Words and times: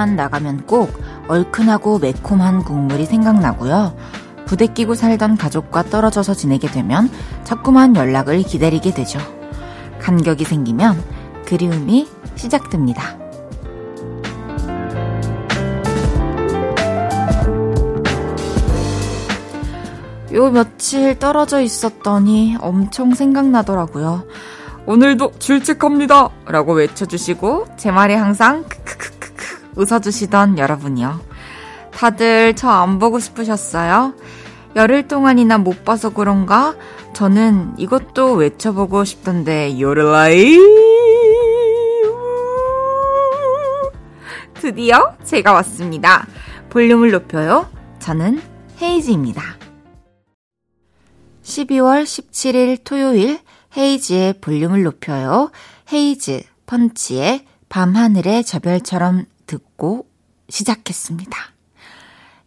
TV에만 0.00 0.16
나가면 0.16 0.66
꼭 0.66 0.90
얼큰하고 1.28 1.98
매콤한 1.98 2.64
국물이 2.64 3.04
생각나고요. 3.04 3.94
부대 4.46 4.66
끼고 4.66 4.94
살던 4.94 5.36
가족과 5.36 5.84
떨어져서 5.84 6.34
지내게 6.34 6.68
되면 6.68 7.10
자꾸만 7.44 7.94
연락을 7.94 8.42
기다리게 8.42 8.94
되죠. 8.94 9.18
간격이 10.00 10.44
생기면 10.44 11.00
그리움이 11.44 12.08
시작됩니다. 12.34 13.18
요 20.32 20.50
며칠 20.50 21.18
떨어져 21.18 21.60
있었더니 21.60 22.56
엄청 22.60 23.14
생각나더라고요. 23.14 24.24
오늘도 24.86 25.32
출첵합니다! 25.38 26.30
라고 26.46 26.72
외쳐주시고, 26.72 27.66
제 27.76 27.90
말에 27.90 28.14
항상 28.14 28.64
크크크크크 28.64 28.79
웃어주시던 29.80 30.58
여러분이요. 30.58 31.20
다들 31.92 32.54
저 32.54 32.68
안 32.70 32.98
보고 32.98 33.18
싶으셨어요? 33.18 34.14
열흘 34.76 35.08
동안이나 35.08 35.58
못 35.58 35.84
봐서 35.84 36.10
그런가? 36.10 36.74
저는 37.12 37.74
이것도 37.78 38.34
외쳐보고 38.34 39.04
싶던데, 39.04 39.80
요르라이! 39.80 40.58
드디어 44.54 45.16
제가 45.24 45.52
왔습니다. 45.54 46.26
볼륨을 46.68 47.10
높여요. 47.10 47.68
저는 47.98 48.40
헤이즈입니다. 48.80 49.42
12월 51.42 52.04
17일 52.04 52.78
토요일 52.84 53.40
헤이즈의 53.76 54.34
볼륨을 54.40 54.82
높여요. 54.84 55.50
헤이즈 55.92 56.42
펀치의 56.66 57.44
밤하늘의 57.68 58.44
저별처럼 58.44 59.24
듣고 59.50 60.06
시작했습니다. 60.48 61.36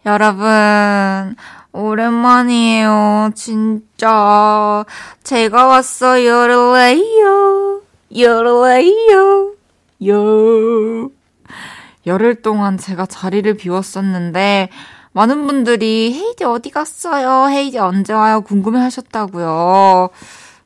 여러분, 0.06 1.36
오랜만이에요. 1.73 3.32
진짜. 3.36 4.86
제가 5.24 5.68
왔어요. 5.68 6.74
레이요. 6.74 7.81
여레이요. 8.18 9.54
요. 10.08 11.09
열흘 12.06 12.42
동안 12.42 12.78
제가 12.78 13.06
자리를 13.06 13.54
비웠었는데, 13.56 14.70
많은 15.12 15.46
분들이 15.46 16.14
헤이디 16.14 16.46
어디 16.46 16.70
갔어요? 16.70 17.50
헤이디 17.50 17.80
언제 17.80 18.14
와요? 18.14 18.42
궁금해 18.42 18.80
하셨다고요. 18.80 20.09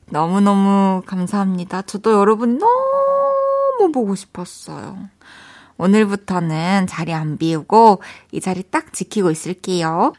너무너무 0.09 1.01
감사합니다. 1.05 1.81
저도 1.81 2.13
여러분 2.13 2.57
너무 2.57 3.91
보고 3.91 4.15
싶었어요. 4.15 4.97
오늘부터는 5.77 6.87
자리 6.87 7.13
안 7.13 7.37
비우고 7.37 8.01
이 8.31 8.41
자리 8.41 8.63
딱 8.63 8.93
지키고 8.93 9.31
있을게요. 9.31 10.13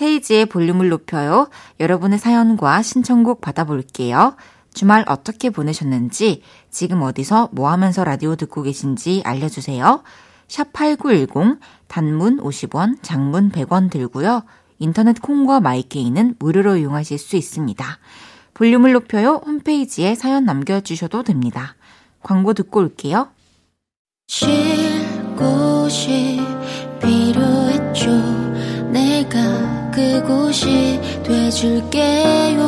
헤이지의 0.00 0.46
볼륨을 0.46 0.88
높여요. 0.88 1.48
여러분의 1.80 2.18
사연과 2.18 2.82
신청곡 2.82 3.40
받아볼게요. 3.40 4.36
주말 4.72 5.04
어떻게 5.06 5.50
보내셨는지, 5.50 6.42
지금 6.70 7.02
어디서 7.02 7.50
뭐 7.52 7.70
하면서 7.70 8.02
라디오 8.02 8.34
듣고 8.34 8.62
계신지 8.62 9.22
알려주세요. 9.24 10.02
샵8910 10.48 11.58
단문 11.86 12.38
50원, 12.38 12.98
장문 13.02 13.50
100원 13.50 13.88
들고요. 13.88 14.42
인터넷 14.80 15.22
콩과 15.22 15.60
마이케이는 15.60 16.34
무료로 16.40 16.76
이용하실 16.76 17.18
수 17.18 17.36
있습니다. 17.36 17.98
볼륨을 18.54 18.92
높여요 18.92 19.40
홈페이지에 19.46 20.16
사연 20.16 20.44
남겨주셔도 20.44 21.22
됩니다. 21.22 21.76
광고 22.22 22.52
듣고 22.52 22.80
올게요. 22.80 23.28
쉴 24.26 24.48
곳이 25.36 26.40
필요했죠. 27.00 28.10
내가 28.90 29.90
그곳이 29.90 30.98
돼줄게요. 31.22 32.64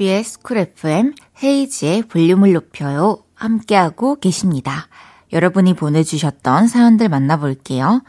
KBS 0.00 0.40
Cool 0.40 0.56
FM 0.56 1.12
헤이즈의 1.42 2.04
볼륨을 2.04 2.54
높여요. 2.54 3.18
함께하고 3.34 4.16
계십니다. 4.16 4.88
여러분이 5.30 5.74
보내주셨던 5.74 6.68
사연들 6.68 7.10
만나볼게요. 7.10 8.00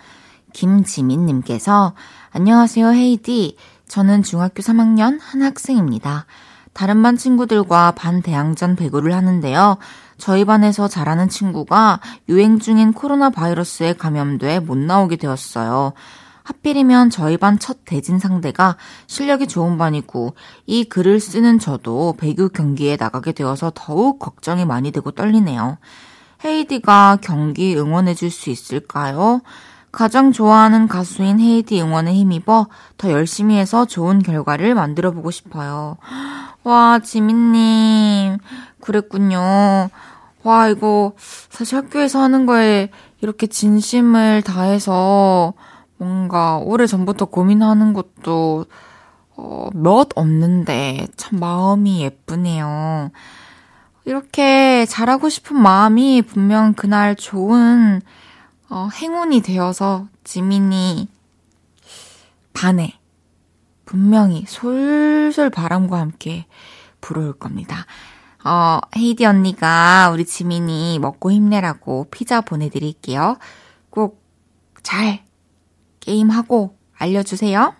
김지민님께서 0.53 1.93
안녕하세요 2.31 2.93
헤이디. 2.93 3.57
저는 3.89 4.23
중학교 4.23 4.63
3학년 4.63 5.19
한 5.19 5.41
학생입니다. 5.41 6.27
다른 6.71 7.03
반 7.03 7.17
친구들과 7.17 7.91
반 7.91 8.21
대항전 8.21 8.77
배구를 8.77 9.13
하는데요. 9.13 9.77
저희 10.17 10.45
반에서 10.45 10.87
잘하는 10.87 11.27
친구가 11.27 11.99
유행 12.29 12.59
중인 12.59 12.93
코로나 12.93 13.29
바이러스에 13.29 13.95
감염돼 13.95 14.61
못 14.61 14.77
나오게 14.77 15.17
되었어요. 15.17 15.91
하필이면 16.43 17.09
저희 17.09 17.37
반 17.37 17.59
첫 17.59 17.85
대진 17.85 18.17
상대가 18.17 18.75
실력이 19.07 19.47
좋은 19.47 19.77
반이고 19.77 20.33
이 20.65 20.83
글을 20.85 21.19
쓰는 21.19 21.59
저도 21.59 22.15
배구 22.17 22.49
경기에 22.49 22.97
나가게 22.99 23.33
되어서 23.33 23.71
더욱 23.75 24.17
걱정이 24.19 24.65
많이 24.65 24.91
되고 24.91 25.11
떨리네요. 25.11 25.77
헤이디가 26.43 27.19
경기 27.21 27.75
응원해 27.77 28.15
줄 28.15 28.31
수 28.31 28.49
있을까요? 28.49 29.41
가장 29.91 30.31
좋아하는 30.31 30.87
가수인 30.87 31.39
헤이디 31.39 31.81
응원에 31.81 32.13
힘입어 32.15 32.67
더 32.97 33.11
열심히 33.11 33.57
해서 33.57 33.85
좋은 33.85 34.19
결과를 34.23 34.73
만들어 34.73 35.11
보고 35.11 35.29
싶어요. 35.29 35.97
와, 36.63 36.99
지민님. 36.99 38.37
그랬군요. 38.79 39.89
와, 40.43 40.67
이거 40.69 41.13
사실 41.49 41.77
학교에서 41.77 42.21
하는 42.21 42.45
거에 42.45 42.89
이렇게 43.21 43.45
진심을 43.47 44.41
다해서 44.43 45.53
뭔가 46.01 46.57
오래 46.57 46.87
전부터 46.87 47.25
고민하는 47.25 47.93
것도 47.93 48.65
어, 49.35 49.69
몇 49.73 50.09
없는데 50.15 51.07
참 51.15 51.39
마음이 51.39 52.01
예쁘네요. 52.01 53.11
이렇게 54.05 54.87
잘하고 54.87 55.29
싶은 55.29 55.61
마음이 55.61 56.23
분명 56.23 56.73
그날 56.73 57.15
좋은 57.15 58.01
어, 58.69 58.89
행운이 58.91 59.41
되어서 59.41 60.07
지민이 60.23 61.07
반에 62.53 62.97
분명히 63.85 64.45
솔솔 64.47 65.51
바람과 65.51 65.99
함께 65.99 66.47
불어올 66.99 67.33
겁니다. 67.33 67.85
어, 68.43 68.79
헤이디 68.97 69.25
언니가 69.25 70.09
우리 70.11 70.25
지민이 70.25 70.97
먹고 70.97 71.31
힘내라고 71.31 72.07
피자 72.09 72.41
보내드릴게요. 72.41 73.37
꼭 73.91 74.21
잘 74.83 75.23
게임하고 76.01 76.75
알려주세요. 76.97 77.73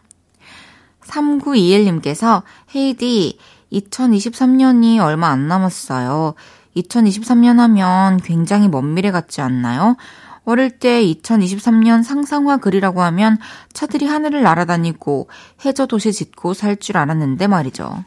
3921님께서 1.04 2.44
헤이디 2.76 3.38
2023년이 3.74 5.00
얼마 5.00 5.28
안 5.28 5.48
남았어요. 5.48 6.36
2023년 6.76 7.58
하면 7.58 8.18
굉장히 8.18 8.70
먼 8.70 8.94
미래 8.94 9.12
같지 9.12 9.42
않나요? 9.42 9.98
어릴 10.44 10.72
때 10.72 11.04
2023년 11.04 12.04
상상화 12.04 12.58
글이라고 12.58 13.02
하면 13.04 13.38
차들이 13.74 14.08
하늘을 14.08 14.42
날아다니고 14.42 15.28
해저 15.66 15.86
도시 15.86 16.14
짓고 16.14 16.54
살 16.54 16.78
줄 16.78 16.98
알았는데 16.98 17.48
말이죠. 17.48 18.04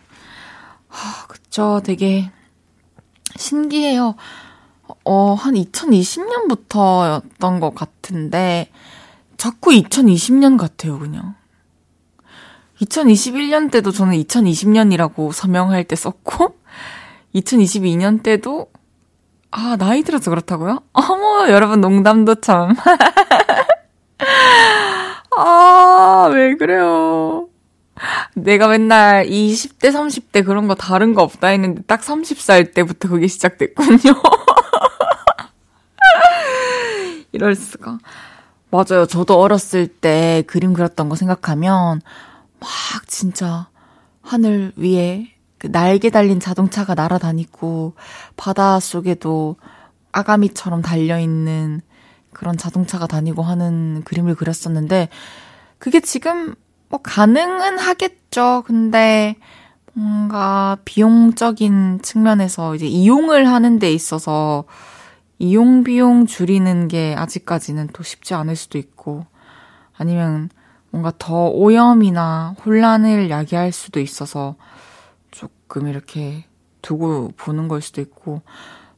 하, 0.89 1.27
그쵸. 1.27 1.81
되게 1.85 2.31
신기해요. 3.37 4.15
어, 5.05 5.35
한 5.35 5.55
2020년부터였던 5.55 7.61
것 7.61 7.75
같은데, 7.75 8.71
자꾸 9.45 9.73
2020년 9.73 10.57
같아요, 10.57 10.99
그냥. 10.99 11.35
2021년 12.81 13.71
때도 13.71 13.91
저는 13.91 14.17
2020년이라고 14.17 15.33
서명할 15.33 15.85
때 15.85 15.97
썼고, 15.97 16.57
2022년 17.35 18.23
때도, 18.23 18.69
아, 19.51 19.77
나이 19.79 20.03
들어서 20.03 20.31
그렇다고요? 20.31 20.81
어머, 20.95 21.51
여러분 21.51 21.83
농담도 21.83 22.37
참. 22.37 22.75
아, 25.37 26.31
왜 26.33 26.57
그래요. 26.57 27.49
내가 28.35 28.69
맨날 28.69 29.27
20대, 29.27 29.91
30대 29.91 30.47
그런 30.47 30.69
거 30.69 30.75
다른 30.75 31.13
거 31.13 31.23
없다 31.23 31.49
했는데 31.49 31.83
딱 31.83 32.01
30살 32.01 32.73
때부터 32.73 33.11
그게 33.11 33.27
시작됐군요. 33.27 33.99
이럴 37.33 37.55
수가. 37.55 37.99
맞아요. 38.75 39.07
저도 39.07 39.39
어렸을 39.39 39.87
때 39.87 40.43
그림 40.49 40.73
그렸던 40.73 41.09
거 41.09 41.15
생각하면 41.15 42.01
막 42.59 42.69
진짜 43.07 43.69
하늘 44.21 44.73
위에 44.75 45.29
그 45.59 45.71
날개 45.71 46.11
달린 46.11 46.41
자동차가 46.41 46.97
날아다니고 46.97 47.95
바다 48.37 48.81
속에도 48.81 49.55
아가미처럼 50.11 50.83
달려있는 50.83 51.83
그런 52.33 52.57
자동차가 52.57 53.07
다니고 53.07 53.45
하는 53.45 54.03
그림을 54.05 54.35
그렸었는데 54.35 55.09
그게 55.79 56.01
지금 56.01 56.57
뭐 56.89 56.99
가능은 57.01 57.79
하겠죠. 57.79 58.65
근데 58.67 59.37
뭔가 59.93 60.79
비용적인 60.85 62.01
측면에서 62.03 62.75
이제 62.75 62.87
이용을 62.87 63.47
하는 63.47 63.79
데 63.79 63.93
있어서 63.93 64.65
이용 65.39 65.85
비용 65.85 66.27
줄이는 66.27 66.89
게 66.89 67.15
아직까지는 67.17 67.89
또 67.93 68.03
쉽지 68.03 68.35
않을 68.35 68.57
수도 68.57 68.79
있고 68.79 69.27
아니면 69.97 70.49
뭔가 70.91 71.13
더 71.19 71.49
오염이나 71.49 72.57
혼란을 72.65 73.31
야기할 73.31 73.73
수도 73.73 74.01
있어서 74.01 74.55
조금 75.31 75.89
이렇게 75.89 76.45
두고 76.83 77.33
보는 77.37 77.69
걸 77.69 77.83
수도 77.83 78.01
있고 78.01 78.43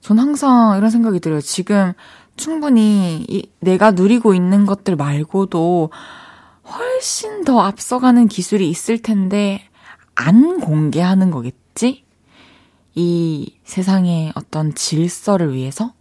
전 0.01 0.19
항상 0.19 0.77
이런 0.77 0.91
생각이 0.91 1.21
들어요. 1.21 1.41
지금 1.41 1.93
충분히 2.37 3.25
이, 3.29 3.51
내가 3.61 3.93
누리고 3.93 4.35
있는 4.35 4.67
것들 4.67 4.95
말고도 4.95 5.91
훨씬 6.71 7.45
더 7.45 7.61
앞서가는 7.61 8.29
기술이 8.29 8.69
있을 8.69 8.99
텐데 8.99 9.63
안 10.15 10.61
공개하는 10.61 11.31
거겠지? 11.31 12.05
이 12.95 13.55
세상의 13.65 14.33
어떤 14.35 14.75
질서를 14.75 15.55
위해서? 15.55 15.93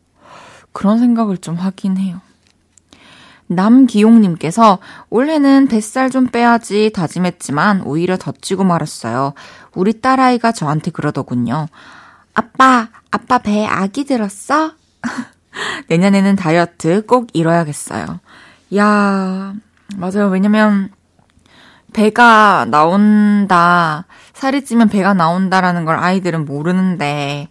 그런 0.76 1.00
생각을 1.00 1.38
좀 1.38 1.56
하긴 1.56 1.96
해요. 1.96 2.20
남기용님께서 3.48 4.80
올해는 5.10 5.70
뱃살 5.70 6.10
좀 6.10 6.28
빼야지 6.28 6.92
다짐했지만 6.94 7.84
오히려 7.84 8.18
더 8.18 8.34
찌고 8.34 8.66
말았어요. 8.66 9.34
우리 9.74 10.02
딸아이가 10.02 10.52
저한테 10.52 10.92
그러더군요. 10.92 11.68
아빠, 12.34 12.90
아빠 13.10 13.38
배 13.38 13.66
아기 13.66 14.04
들었어? 14.04 14.74
내년에는 15.88 16.36
다이어트 16.36 17.06
꼭 17.06 17.30
이뤄야겠어요. 17.32 18.20
야 18.76 19.54
맞아요. 19.96 20.28
왜냐면 20.28 20.90
배가 21.94 22.66
나온다, 22.70 24.06
살이 24.34 24.66
찌면 24.66 24.90
배가 24.90 25.14
나온다라는 25.14 25.86
걸 25.86 25.96
아이들은 25.96 26.44
모르는데 26.44 27.48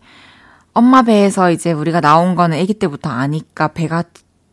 엄마 0.75 1.03
배에서 1.03 1.51
이제 1.51 1.73
우리가 1.73 2.01
나온 2.01 2.35
거는 2.35 2.61
아기 2.61 2.75
때부터 2.75 3.09
아니까 3.09 3.69
배가 3.69 4.03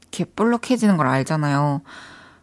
이렇게 0.02 0.26
볼록해지는 0.26 0.96
걸 0.96 1.08
알잖아요. 1.08 1.82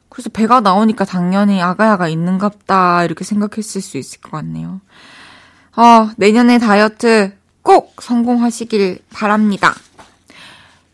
그래서 0.08 0.30
배가 0.30 0.60
나오니까 0.60 1.04
당연히 1.04 1.62
아가야가 1.62 2.08
있는갑다 2.08 3.04
이렇게 3.04 3.25
생각했을 3.25 3.80
수 3.80 3.96
있을 3.96 4.20
것 4.20 4.32
같네요. 4.32 4.80
어, 5.76 6.10
내년에 6.16 6.58
다이어트 6.58 7.32
꼭 7.62 8.02
성공하시길 8.02 8.98
바랍니다. 9.10 9.75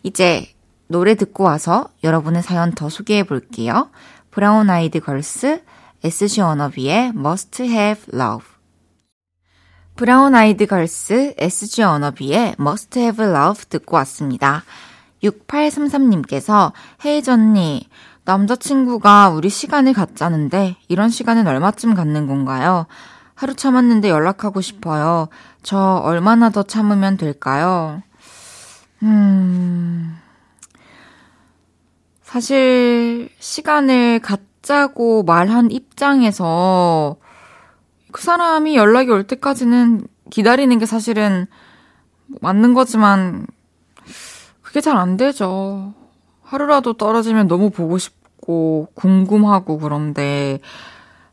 이제 0.02 0.46
노래 0.86 1.14
듣고 1.14 1.44
와서 1.44 1.88
여러분의 2.02 2.42
사연 2.42 2.72
더 2.72 2.90
소개해 2.90 3.22
볼게요. 3.22 3.88
브라운 4.30 4.68
아이드 4.68 5.00
걸스 5.00 5.62
SG 6.02 6.42
워너비의 6.42 7.12
Must 7.16 7.62
Have 7.62 8.04
Love 8.12 8.53
브라운 9.96 10.34
아이드 10.34 10.66
걸스 10.66 11.34
SG 11.38 11.84
워너비의 11.84 12.56
Must 12.58 12.98
Have 12.98 13.24
Love 13.24 13.66
듣고 13.68 13.94
왔습니다. 13.98 14.64
6833님께서 15.22 16.72
헤이즈 17.04 17.30
언니, 17.30 17.88
남자친구가 18.24 19.28
우리 19.28 19.48
시간을 19.48 19.92
갖자는데 19.92 20.76
이런 20.88 21.10
시간은 21.10 21.46
얼마쯤 21.46 21.94
갖는 21.94 22.26
건가요? 22.26 22.86
하루 23.36 23.54
참았는데 23.54 24.10
연락하고 24.10 24.60
싶어요. 24.60 25.28
저 25.62 25.78
얼마나 25.78 26.50
더 26.50 26.64
참으면 26.64 27.16
될까요? 27.16 28.02
음, 29.04 30.18
사실 32.24 33.28
시간을 33.38 34.18
갖자고 34.18 35.22
말한 35.22 35.70
입장에서 35.70 37.16
그 38.14 38.22
사람이 38.22 38.76
연락이 38.76 39.10
올 39.10 39.24
때까지는 39.24 40.06
기다리는 40.30 40.78
게 40.78 40.86
사실은 40.86 41.48
맞는 42.40 42.72
거지만 42.72 43.44
그게 44.62 44.80
잘 44.80 44.96
안 44.96 45.16
되죠. 45.16 45.92
하루라도 46.42 46.92
떨어지면 46.92 47.48
너무 47.48 47.70
보고 47.70 47.98
싶고 47.98 48.86
궁금하고 48.94 49.78
그런데 49.78 50.60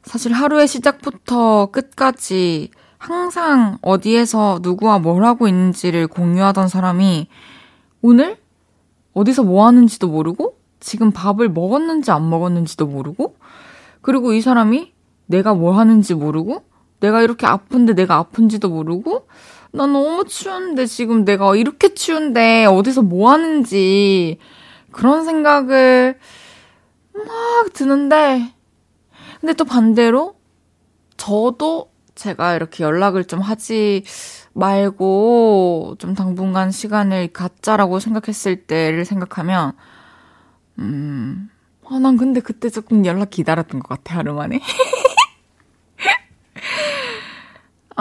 사실 0.02 0.34
하루의 0.34 0.68
시작부터 0.68 1.68
끝까지 1.68 2.72
항상 2.98 3.78
어디에서 3.84 4.62
누구와 4.64 4.98
뭘 4.98 5.24
하고 5.24 5.48
있는지를 5.48 6.08
공유하던 6.08 6.68
사람이 6.68 7.28
오늘 8.02 8.38
어디서 9.14 9.44
뭐 9.44 9.68
하는지도 9.68 10.08
모르고 10.08 10.58
지금 10.80 11.12
밥을 11.12 11.48
먹었는지 11.50 12.10
안 12.10 12.28
먹었는지도 12.28 12.88
모르고 12.88 13.36
그리고 14.02 14.34
이 14.34 14.42
사람이 14.42 14.94
내가 15.28 15.54
뭘 15.54 15.76
하는지 15.76 16.16
모르고 16.16 16.71
내가 17.02 17.22
이렇게 17.22 17.46
아픈데 17.46 17.94
내가 17.94 18.16
아픈지도 18.16 18.70
모르고 18.70 19.28
나 19.74 19.86
너무 19.88 20.24
추운데 20.26 20.86
지금 20.86 21.26
내가 21.26 21.56
이렇게 21.56 21.94
추운데 21.94 22.66
어디서 22.66 23.02
뭐 23.02 23.32
하는지 23.32 24.38
그런 24.92 25.26
생각을 25.26 26.18
막 27.14 27.74
드는데 27.74 28.54
근데 29.40 29.54
또 29.54 29.66
반대로 29.66 30.36
저도 31.18 31.92
제가 32.16 32.56
이렇게 32.56 32.84
연락을 32.84 33.26
좀 33.26 33.40
하지 33.40 34.04
말고 34.54 35.96
좀 35.98 36.14
당분간 36.14 36.72
시간을 36.72 37.30
갖자라고 37.30 38.00
생각했을 38.00 38.68
때를 38.68 39.06
생각하면 39.06 39.74
음, 40.80 41.50
아, 41.90 42.00
난 42.00 42.18
근데 42.18 42.40
그때 42.42 42.70
조금 42.70 43.06
연락 43.06 43.30
기다렸던 43.32 43.80
것 43.82 43.88
같아, 43.90 44.18
하루 44.18 44.34
만에. 44.34 44.60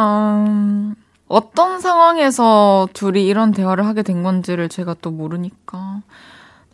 음, 0.00 0.94
어떤 1.28 1.80
상황에서 1.80 2.88
둘이 2.92 3.26
이런 3.26 3.52
대화를 3.52 3.86
하게 3.86 4.02
된 4.02 4.22
건지를 4.22 4.68
제가 4.68 4.94
또 5.00 5.10
모르니까. 5.10 6.02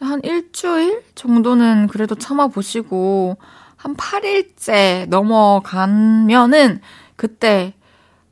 한 0.01 0.21
일주일 0.23 1.03
정도는 1.15 1.89
그래도 1.89 2.15
참아보시고, 2.15 3.37
한 3.77 3.97
8일째 3.97 5.09
넘어가면은, 5.09 6.81
그때, 7.17 7.75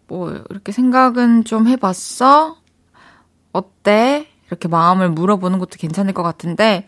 뭐, 0.06 0.30
이렇게 0.50 0.72
생각은 0.72 1.44
좀 1.44 1.66
해봤어? 1.66 2.56
어때? 3.52 4.28
이렇게 4.48 4.68
마음을 4.68 5.10
물어보는 5.10 5.58
것도 5.58 5.76
괜찮을 5.78 6.12
것 6.12 6.22
같은데, 6.22 6.86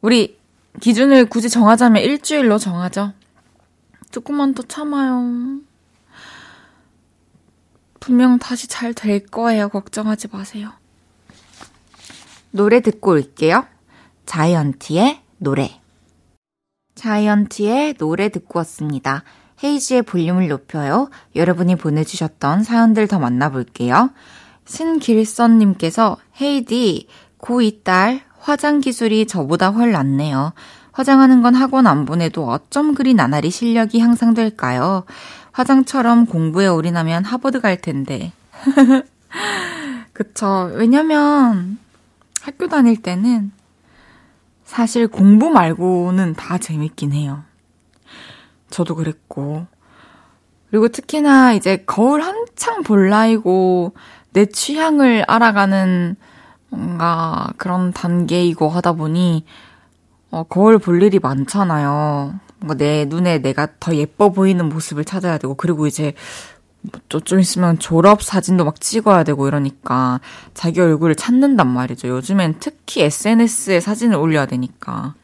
우리 0.00 0.38
기준을 0.80 1.26
굳이 1.26 1.48
정하자면 1.48 2.02
일주일로 2.02 2.58
정하죠. 2.58 3.12
조금만 4.10 4.54
더 4.54 4.62
참아요. 4.62 5.60
분명 8.08 8.38
다시 8.38 8.68
잘 8.68 8.94
될 8.94 9.26
거예요. 9.26 9.68
걱정하지 9.68 10.28
마세요. 10.32 10.72
노래 12.50 12.80
듣고 12.80 13.10
올게요. 13.10 13.66
자이언티의 14.24 15.20
노래. 15.36 15.78
자이언티의 16.94 17.94
노래 17.98 18.30
듣고 18.30 18.60
왔습니다. 18.60 19.24
헤이지의 19.62 20.02
볼륨을 20.02 20.48
높여요. 20.48 21.10
여러분이 21.36 21.76
보내주셨던 21.76 22.62
사연들 22.64 23.08
더 23.08 23.18
만나볼게요. 23.18 24.10
신길선님께서 24.64 26.16
헤이디 26.40 27.08
고2 27.38 27.84
딸 27.84 28.22
화장 28.38 28.80
기술이 28.80 29.26
저보다 29.26 29.68
훨 29.68 29.92
낫네요. 29.92 30.54
화장하는 30.92 31.42
건 31.42 31.54
학원 31.54 31.86
안 31.86 32.06
보내도 32.06 32.48
어쩜 32.48 32.94
그리 32.94 33.12
나날이 33.12 33.50
실력이 33.50 34.00
향상될까요? 34.00 35.04
화장처럼 35.58 36.26
공부에 36.26 36.68
올인하면 36.68 37.24
하버드 37.24 37.60
갈 37.60 37.80
텐데. 37.80 38.30
그쵸. 40.14 40.70
왜냐면 40.74 41.78
학교 42.40 42.68
다닐 42.68 43.02
때는 43.02 43.50
사실 44.64 45.08
공부 45.08 45.50
말고는 45.50 46.34
다 46.34 46.58
재밌긴 46.58 47.12
해요. 47.12 47.42
저도 48.70 48.94
그랬고. 48.94 49.66
그리고 50.70 50.86
특히나 50.86 51.54
이제 51.54 51.82
거울 51.86 52.20
한창 52.22 52.84
볼 52.84 53.08
나이고 53.08 53.94
내 54.32 54.46
취향을 54.46 55.24
알아가는 55.26 56.14
뭔가 56.68 57.52
그런 57.56 57.92
단계이고 57.92 58.68
하다 58.68 58.92
보니 58.92 59.44
어, 60.30 60.44
거울 60.44 60.78
볼 60.78 61.02
일이 61.02 61.18
많잖아요. 61.18 62.38
뭔가 62.60 62.74
내 62.74 63.04
눈에 63.04 63.38
내가 63.38 63.68
더 63.80 63.94
예뻐 63.94 64.30
보이는 64.30 64.68
모습을 64.68 65.04
찾아야 65.04 65.38
되고 65.38 65.54
그리고 65.54 65.86
이제 65.86 66.14
뭐좀 67.10 67.40
있으면 67.40 67.78
졸업 67.78 68.22
사진도 68.22 68.64
막 68.64 68.80
찍어야 68.80 69.24
되고 69.24 69.46
이러니까 69.48 70.20
자기 70.54 70.80
얼굴을 70.80 71.14
찾는단 71.16 71.66
말이죠. 71.68 72.08
요즘엔 72.08 72.56
특히 72.60 73.02
SNS에 73.02 73.80
사진을 73.80 74.16
올려야 74.16 74.46
되니까. 74.46 75.14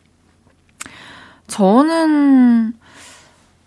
저는 1.47 2.75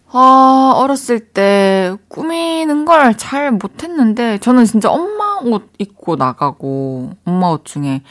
아, 0.10 0.74
어렸을 0.76 1.20
때 1.20 1.96
꾸미는 2.08 2.86
걸 2.86 3.14
잘 3.18 3.52
못했는데, 3.52 4.38
저는 4.40 4.66
진짜 4.66 4.90
엄마 4.90 5.38
옷 5.44 5.70
입고 5.80 6.16
나가고, 6.16 7.12
엄마 7.26 7.50
옷 7.50 7.66
중에 7.66 8.02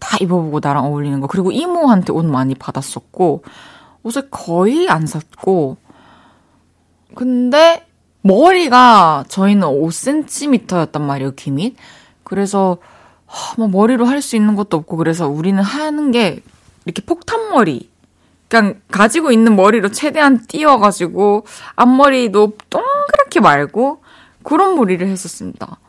다 0.00 0.18
입어보고 0.20 0.60
나랑 0.62 0.84
어울리는 0.86 1.20
거, 1.20 1.26
그리고 1.28 1.52
이모한테 1.52 2.12
옷 2.12 2.24
많이 2.24 2.54
받았었고, 2.54 3.44
옷을 4.06 4.28
거의 4.30 4.88
안 4.88 5.06
샀고, 5.06 5.76
근데 7.14 7.86
머리가 8.22 9.24
저희는 9.28 9.66
5cm였단 9.66 11.00
말이에요, 11.00 11.34
기밋. 11.34 11.76
그래서, 12.24 12.78
뭐 13.58 13.68
머리로 13.68 14.06
할 14.06 14.22
수 14.22 14.36
있는 14.36 14.54
것도 14.54 14.76
없고, 14.78 14.96
그래서 14.96 15.28
우리는 15.28 15.62
하는 15.62 16.10
게 16.12 16.40
이렇게 16.84 17.02
폭탄 17.02 17.50
머리. 17.50 17.90
그냥 18.48 18.80
가지고 18.92 19.32
있는 19.32 19.56
머리로 19.56 19.90
최대한 19.90 20.46
띄워 20.46 20.78
가지고 20.78 21.44
앞머리도 21.74 22.52
동그랗게 22.70 23.40
말고 23.40 24.02
그런 24.44 24.76
머리를 24.76 25.04
했었습니다. 25.08 25.80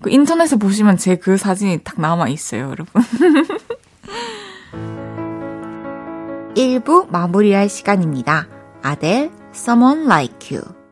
그 0.00 0.10
인터넷에 0.10 0.54
보시면 0.56 0.98
제 0.98 1.16
그 1.16 1.36
사진이 1.36 1.78
딱 1.82 2.00
남아 2.00 2.28
있어요, 2.28 2.70
여러분. 2.70 3.02
1부 6.56 7.10
마무리할 7.10 7.68
시간입니다. 7.68 8.48
아델, 8.82 9.30
Someone 9.52 10.04
Like 10.04 10.56
You. 10.56 10.85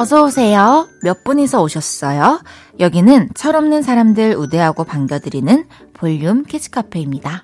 어서오세요. 0.00 0.88
몇 1.02 1.24
분이서 1.24 1.60
오셨어요? 1.60 2.40
여기는 2.78 3.30
철없는 3.34 3.82
사람들 3.82 4.36
우대하고 4.36 4.84
반겨드리는 4.84 5.66
볼륨 5.92 6.44
캐치카페입니다. 6.44 7.42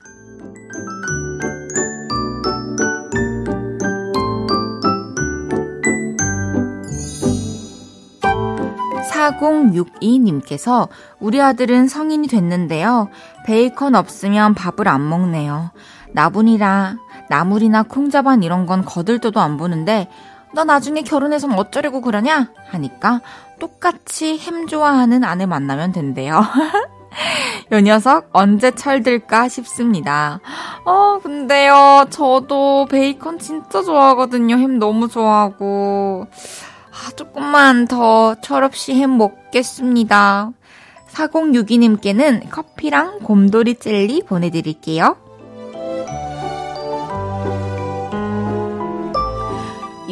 4062님께서 9.11 10.89
우리 11.19 11.41
아들은 11.41 11.89
성인이 11.89 12.29
됐는데요. 12.29 13.09
베이컨 13.47 13.97
없으면 13.97 14.55
밥을 14.55 14.87
안 14.87 15.09
먹네요. 15.09 15.73
나분이라 16.13 16.99
나물이나 17.29 17.83
콩자반 17.85 18.43
이런 18.43 18.67
건 18.67 18.85
거들떠도 18.85 19.41
안 19.41 19.57
보는데 19.57 20.09
너 20.55 20.65
나중에 20.65 21.03
결혼해서 21.03 21.49
어쩌려고 21.57 22.01
그러냐? 22.01 22.51
하니까 22.69 23.21
똑같이 23.59 24.39
햄 24.39 24.67
좋아하는 24.67 25.25
아내 25.25 25.47
만나면 25.47 25.93
된대요. 25.93 26.43
요 27.73 27.81
녀석 27.81 28.29
언제 28.33 28.71
철들까 28.71 29.49
싶습니다. 29.49 30.41
어, 30.85 31.19
근데요, 31.23 32.07
저도 32.11 32.87
베이컨 32.87 33.39
진짜 33.39 33.83
좋아하거든요. 33.83 34.57
햄 34.57 34.79
너무 34.79 35.09
좋아하고. 35.09 36.27
아, 36.91 37.11
조금만 37.17 37.87
더 37.87 38.35
철없이 38.37 38.95
햄 38.95 39.17
먹겠습니다. 39.17 40.51
4062님께는 41.13 42.51
커피랑 42.51 43.21
곰돌이 43.21 43.77
젤리 43.77 44.25
보내드릴게요. 44.27 45.17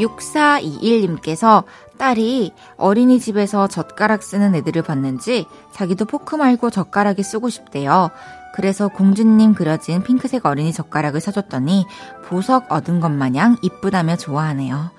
6421님께서 0.02 1.64
딸이 1.99 2.52
어린이집에서 2.76 3.68
젓가락 3.68 4.23
쓰는 4.23 4.54
애들을 4.54 4.82
봤는지 4.82 5.47
자기도 5.73 6.04
포크 6.04 6.37
말고 6.37 6.71
젓가락이 6.71 7.23
쓰고 7.23 7.49
싶대요. 7.49 8.11
그래서 8.54 8.88
공주님 8.88 9.54
그려진 9.54 10.02
핑크색 10.02 10.44
어린이 10.44 10.73
젓가락을 10.73 11.21
사줬더니 11.21 11.87
보석 12.26 12.71
얻은 12.71 13.00
것 13.00 13.11
마냥 13.11 13.56
이쁘다며 13.62 14.16
좋아하네요. 14.16 14.90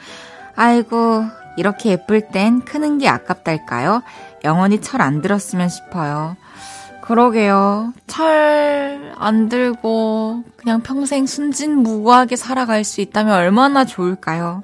아이고, 0.55 1.25
이렇게 1.57 1.91
예쁠 1.91 2.29
땐 2.29 2.61
크는 2.61 2.97
게 2.97 3.07
아깝달까요? 3.07 4.01
영원히 4.43 4.81
철 4.81 5.01
안 5.01 5.21
들었으면 5.21 5.69
싶어요. 5.69 6.35
그러게요. 7.01 7.93
철 8.07 8.73
안 9.17 9.47
들고 9.47 10.43
그냥 10.57 10.81
평생 10.81 11.25
순진무구하게 11.25 12.35
살아갈 12.35 12.83
수 12.83 12.99
있다면 13.01 13.33
얼마나 13.33 13.85
좋을까요? 13.85 14.63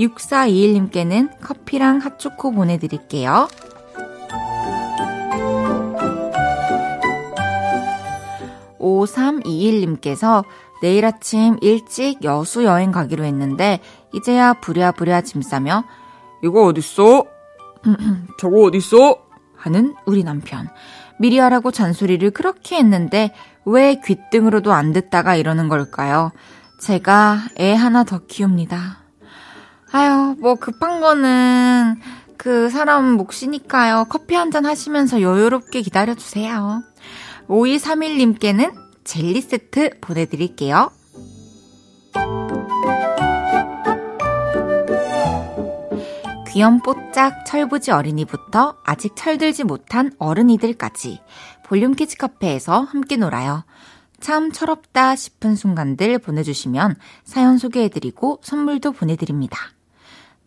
6421님께는 0.00 1.30
커피랑 1.40 1.98
핫초코 1.98 2.52
보내드릴게요. 2.52 3.48
5321님께서 8.78 10.44
내일 10.80 11.04
아침 11.04 11.58
일찍 11.60 12.24
여수 12.24 12.64
여행 12.64 12.90
가기로 12.90 13.24
했는데 13.24 13.80
이제야 14.14 14.54
부랴부랴 14.54 15.20
짐 15.22 15.42
싸며 15.42 15.84
이거 16.42 16.64
어딨어? 16.64 17.24
저거 18.38 18.62
어딨어? 18.62 19.18
하는 19.56 19.94
우리 20.06 20.24
남편. 20.24 20.68
미리 21.18 21.38
하라고 21.38 21.70
잔소리를 21.70 22.30
그렇게 22.30 22.76
했는데 22.76 23.34
왜 23.66 24.00
귓등으로도 24.00 24.72
안 24.72 24.94
듣다가 24.94 25.36
이러는 25.36 25.68
걸까요? 25.68 26.32
제가 26.80 27.40
애 27.58 27.74
하나 27.74 28.04
더 28.04 28.20
키웁니다. 28.26 28.99
아유, 29.92 30.36
뭐 30.38 30.54
급한 30.54 31.00
거는 31.00 31.96
그 32.36 32.70
사람 32.70 33.12
몫이니까요. 33.12 34.06
커피 34.08 34.34
한 34.34 34.50
잔 34.50 34.64
하시면서 34.66 35.20
여유롭게 35.20 35.82
기다려주세요. 35.82 36.82
5231님께는 37.48 38.72
젤리 39.04 39.40
세트 39.42 39.98
보내드릴게요. 40.00 40.90
귀염뽀짝 46.48 47.46
철부지 47.46 47.92
어린이부터 47.92 48.76
아직 48.84 49.14
철들지 49.14 49.64
못한 49.64 50.10
어른이들까지 50.18 51.20
볼륨 51.64 51.94
키즈 51.94 52.16
카페에서 52.16 52.80
함께 52.80 53.16
놀아요. 53.16 53.64
참 54.18 54.50
철없다 54.50 55.14
싶은 55.16 55.54
순간들 55.54 56.18
보내주시면 56.18 56.96
사연 57.24 57.56
소개해드리고 57.56 58.40
선물도 58.42 58.92
보내드립니다. 58.92 59.58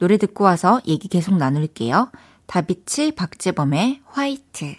노래 0.04 0.18
듣고 0.18 0.44
와서 0.44 0.82
얘기 0.86 1.08
계속 1.08 1.38
나눌게요. 1.38 2.12
다비치 2.46 3.14
박재범의 3.16 4.02
화이트. 4.06 4.76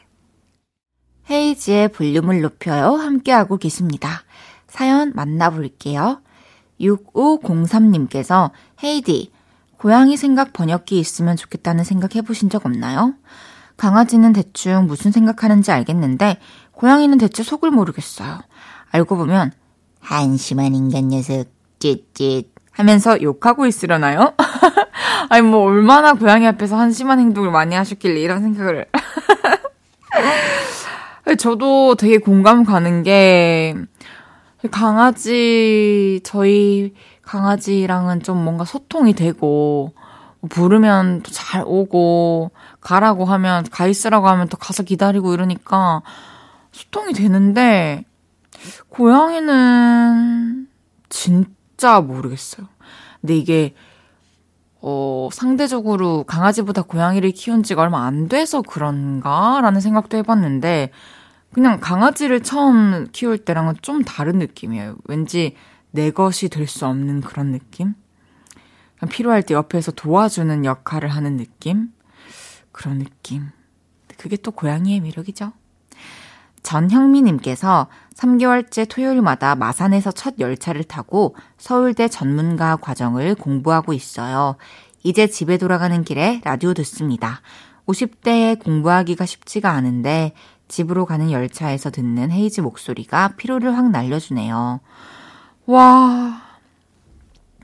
헤이지의 1.31 1.89
볼륨을 1.93 2.43
높여요. 2.43 2.97
함께하고 2.97 3.57
계십니다. 3.57 4.23
사연 4.67 5.15
만나볼게요. 5.15 6.21
6503님께서 6.79 8.51
헤이디, 8.83 9.33
고양이 9.79 10.19
생각 10.19 10.53
번역기 10.53 10.99
있으면 10.99 11.37
좋겠다는 11.37 11.85
생각 11.85 12.17
해보신 12.17 12.51
적 12.51 12.67
없나요? 12.67 13.15
강아지는 13.79 14.35
대충 14.35 14.87
무슨 14.87 15.11
생각하는지 15.11 15.73
알겠는데, 15.73 16.37
고양이는 16.73 17.17
대체 17.17 17.43
속을 17.43 17.71
모르겠어요. 17.71 18.41
알고 18.91 19.17
보면, 19.17 19.53
한심한 20.01 20.75
인간 20.75 21.09
녀석, 21.09 21.47
찌릿 21.79 22.53
하면서 22.73 23.23
욕하고 23.23 23.65
있으려나요? 23.65 24.35
아니, 25.29 25.43
뭐, 25.43 25.65
얼마나 25.65 26.15
고양이 26.15 26.47
앞에서 26.47 26.77
한심한 26.77 27.19
행동을 27.19 27.51
많이 27.51 27.75
하셨길래 27.75 28.21
이런 28.21 28.43
생각을. 28.43 28.87
저도 31.39 31.95
되게 31.97 32.19
공감 32.19 32.65
가는 32.65 33.03
게, 33.03 33.75
강아지, 34.71 36.21
저희 36.25 36.95
강아지랑은 37.23 38.23
좀 38.23 38.43
뭔가 38.45 38.65
소통이 38.65 39.15
되고, 39.15 39.93
부르면 40.51 41.23
또 41.23 41.31
잘 41.33 41.65
오고, 41.67 42.51
가라고 42.81 43.25
하면, 43.25 43.65
가 43.71 43.87
있으라고 43.87 44.29
하면 44.29 44.49
또 44.49 44.57
가서 44.57 44.83
기다리고 44.83 45.33
이러니까 45.33 46.03
소통이 46.73 47.15
되는데, 47.15 48.05
고양이는 48.89 50.69
진짜 51.09 52.01
모르겠어요. 52.01 52.67
근데 53.21 53.37
이게 53.37 53.75
어, 54.87 55.31
상대적으로 55.33 56.25
강아지보다 56.25 56.83
고양이를 56.83 57.31
키운 57.31 57.63
지가 57.63 57.81
얼마 57.81 58.05
안 58.05 58.29
돼서 58.29 58.61
그런가라는 58.61 59.81
생각도 59.81 60.19
해봤는데, 60.19 60.91
그냥 61.55 61.81
강아지를 61.81 62.43
처음 62.43 63.09
키울 63.11 63.39
때랑은 63.39 63.77
좀 63.81 64.03
다른 64.05 64.39
느낌이에요. 64.39 64.97
왠지 65.07 65.57
내 65.91 66.11
것이 66.11 66.51
될 66.51 66.67
수 66.67 66.85
없는 66.87 67.23
그런 67.23 67.53
느낌? 67.53 67.95
필요할 69.11 69.43
때 69.43 69.55
옆에서 69.55 69.93
도와주는 69.93 70.67
역할을 70.67 71.09
하는 71.09 71.39
느낌? 71.39 71.89
그런 72.71 72.99
느낌. 72.99 73.49
그게 74.19 74.37
또 74.37 74.51
고양이의 74.51 75.01
매력이죠. 75.01 75.53
전형미님께서 76.65 77.87
3개월째 78.17 78.89
토요일마다 78.89 79.55
마산에서 79.55 80.11
첫 80.11 80.35
열차를 80.41 80.83
타고 80.83 81.37
서울대 81.57 82.09
전문가 82.09 82.75
과정을 82.77 83.37
공부하고 83.37 83.93
있어요. 83.93 84.57
이제 85.05 85.29
집에 85.29 85.59
돌아가는 85.59 86.03
길에 86.03 86.41
라디오 86.45 86.75
듣습니다. 86.75 87.41
50대에 87.87 88.59
공부하기가 88.59 89.27
쉽지가 89.27 89.71
않은데 89.71 90.33
집으로 90.67 91.05
가는 91.05 91.31
열차에서 91.31 91.91
듣는 91.91 92.33
헤이즈 92.33 92.63
목소리가 92.63 93.35
피로를 93.37 93.77
확 93.77 93.91
날려주네요. 93.91 94.81
와, 95.67 96.43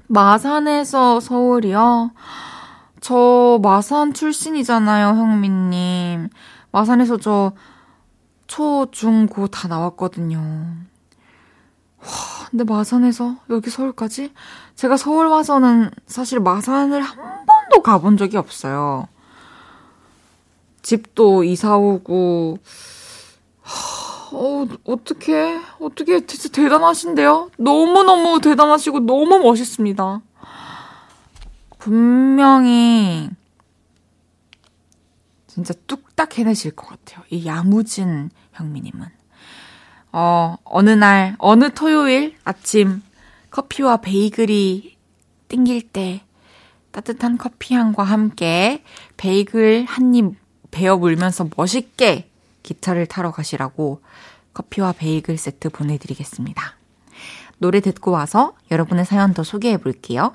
마산에서 0.08 1.20
서울이요? 1.20 2.10
저 3.00 3.58
마산 3.62 4.12
출신이잖아요, 4.12 5.08
형민님. 5.08 6.28
마산에서 6.72 7.16
저 7.16 7.52
초, 8.50 8.88
중, 8.90 9.28
고 9.28 9.46
다 9.46 9.68
나왔거든요. 9.68 10.38
와, 10.40 12.06
근데 12.50 12.64
마산에서 12.64 13.36
여기 13.48 13.70
서울까지? 13.70 14.32
제가 14.74 14.96
서울 14.96 15.28
와서는 15.28 15.92
사실 16.06 16.40
마산을 16.40 17.00
한 17.00 17.16
번도 17.46 17.82
가본 17.84 18.16
적이 18.16 18.38
없어요. 18.38 19.06
집도 20.82 21.44
이사 21.44 21.76
오고, 21.76 22.58
어, 24.32 24.66
어떻게, 24.84 25.60
어떻게, 25.78 26.26
진짜 26.26 26.48
대단하신데요? 26.48 27.50
너무너무 27.56 28.40
대단하시고 28.40 28.98
너무 29.00 29.38
멋있습니다. 29.38 30.22
분명히, 31.78 33.30
진짜 35.62 35.74
뚝딱 35.86 36.38
해내실 36.38 36.70
것 36.72 36.86
같아요. 36.88 37.22
이 37.28 37.44
야무진 37.46 38.30
형미님은. 38.52 39.06
어, 40.12 40.56
어느 40.64 40.90
날, 40.90 41.36
어느 41.38 41.74
토요일 41.74 42.36
아침, 42.44 43.02
커피와 43.50 43.98
베이글이 43.98 44.96
땡길 45.48 45.90
때, 45.90 46.22
따뜻한 46.92 47.36
커피 47.36 47.74
향과 47.74 48.02
함께 48.02 48.82
베이글 49.18 49.84
한 49.86 50.14
입 50.14 50.34
베어 50.70 50.96
물면서 50.96 51.48
멋있게 51.56 52.30
기차를 52.62 53.06
타러 53.06 53.30
가시라고 53.30 54.00
커피와 54.54 54.92
베이글 54.92 55.36
세트 55.36 55.68
보내드리겠습니다. 55.70 56.76
노래 57.58 57.80
듣고 57.80 58.12
와서 58.12 58.54
여러분의 58.70 59.04
사연 59.04 59.34
더 59.34 59.42
소개해 59.42 59.76
볼게요. 59.76 60.34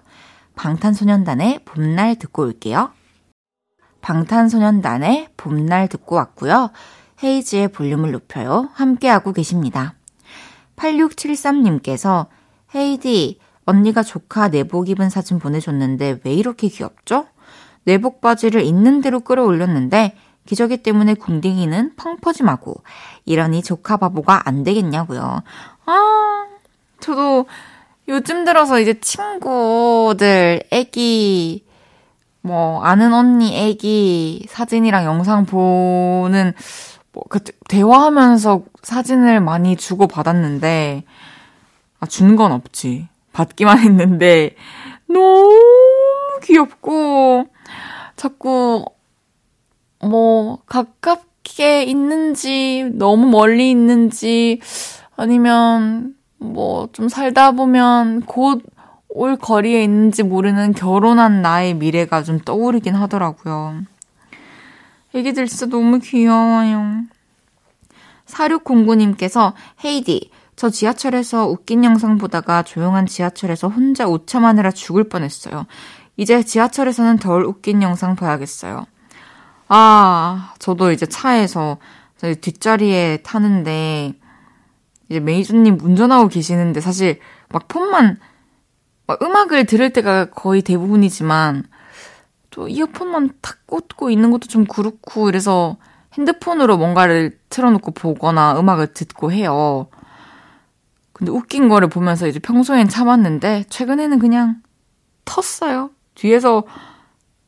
방탄소년단의 0.56 1.62
봄날 1.66 2.16
듣고 2.16 2.44
올게요. 2.44 2.92
방탄소년단의 4.06 5.30
봄날 5.36 5.88
듣고 5.88 6.16
왔고요. 6.16 6.70
헤이즈의 7.24 7.70
볼륨을 7.70 8.12
높여요. 8.12 8.70
함께하고 8.74 9.34
계십니다. 9.34 9.96
8673님께서 10.76 12.28
헤이디, 12.76 13.40
언니가 13.66 14.04
조카 14.04 14.50
내복 14.50 14.90
입은 14.90 15.10
사진 15.10 15.40
보내줬는데 15.40 16.20
왜 16.24 16.34
이렇게 16.34 16.68
귀엽죠? 16.68 17.26
내복 17.86 18.22
바지를 18.22 18.62
있는 18.62 19.02
대로 19.02 19.22
끌어올렸는데 19.22 20.16
기저귀 20.46 20.84
때문에 20.84 21.16
궁딩이는 21.16 21.96
펑퍼짐하고 21.96 22.84
이러니 23.26 23.64
조카 23.64 23.98
바보가 23.98 24.48
안 24.48 24.64
되겠냐고요. 24.64 25.42
아, 25.88 26.46
저도 27.00 27.48
요즘 28.08 28.46
들어서 28.46 28.80
이제 28.80 29.00
친구들 29.00 30.62
애기 30.70 31.66
뭐 32.46 32.84
아는 32.84 33.12
언니 33.12 33.58
애기 33.58 34.46
사진이랑 34.50 35.04
영상 35.06 35.46
보는 35.48 36.54
뭐 37.12 37.24
그 37.28 37.40
대화하면서 37.70 38.62
사진을 38.84 39.40
많이 39.42 39.76
주고 39.76 40.06
받았는데 40.06 41.04
아 42.00 42.06
주는 42.06 42.36
건 42.36 42.52
없지. 42.52 43.08
받기만 43.34 43.80
했는데 43.84 44.56
너무 45.08 46.40
귀엽고 46.44 47.48
자꾸 48.16 48.86
뭐 50.04 50.60
가깝게 50.68 51.84
있는지 51.84 52.90
너무 52.94 53.28
멀리 53.28 53.72
있는지 53.72 54.62
아니면 55.16 56.14
뭐 56.38 56.88
좀 56.94 57.10
살다 57.10 57.52
보면 57.54 58.22
곧 58.22 58.62
올 59.16 59.38
거리에 59.38 59.82
있는지 59.82 60.24
모르는 60.24 60.74
결혼한 60.74 61.42
나의 61.42 61.74
미래가 61.74 62.22
좀 62.22 62.38
떠오르긴 62.38 62.96
하더라고요. 62.96 63.84
애기들 65.14 65.48
진짜 65.48 65.68
너무 65.68 66.00
귀여워요. 66.00 67.04
4609님께서 68.26 69.54
헤이디 69.86 70.32
저 70.58 70.70
지하철에서 70.70 71.48
웃긴 71.48 71.86
영상 71.86 72.18
보다가 72.18 72.64
조용한 72.64 73.06
지하철에서 73.06 73.70
혼자 73.70 74.06
오참하느라 74.06 74.72
죽을 74.72 75.08
뻔했어요. 75.08 75.66
이제 76.18 76.44
지하철에서는 76.44 77.18
덜 77.18 77.46
웃긴 77.46 77.82
영상 77.82 78.18
봐야겠어요. 78.18 78.86
아, 79.70 80.54
저도 80.60 80.92
이제 80.92 81.06
차에서 81.06 81.78
뒷자리에 82.20 83.20
타는데 83.24 84.14
이제 85.08 85.22
메이저님 85.22 85.80
운전하고 85.82 86.28
계시는데 86.28 86.82
사실 86.82 87.20
막 87.48 87.70
폰만 87.70 88.20
막 89.08 89.22
음악을 89.22 89.66
들을 89.66 89.92
때가 89.92 90.26
거의 90.32 90.62
대부분이지만 90.62 91.66
또 92.50 92.68
이어폰만 92.68 93.32
탁 93.42 93.68
꽂고 93.68 94.10
있는 94.10 94.32
것도 94.32 94.48
좀 94.48 94.66
그렇고 94.66 95.30
이래서 95.30 95.78
핸드폰으로 96.14 96.78
뭔가를 96.78 97.38
틀어놓고 97.50 97.92
보거나 97.92 98.58
음악을 98.60 98.94
듣고 98.94 99.32
해요. 99.32 99.88
근데 101.12 101.32
웃긴 101.32 101.70
거를 101.70 101.90
보면서 101.90 102.28
이제 102.28 102.40
평소엔 102.40 102.88
참았는데 102.90 103.66
최근에는 103.70 104.20
그냥 104.20 104.62
텄어요. 105.26 105.92
뒤에서 106.16 106.64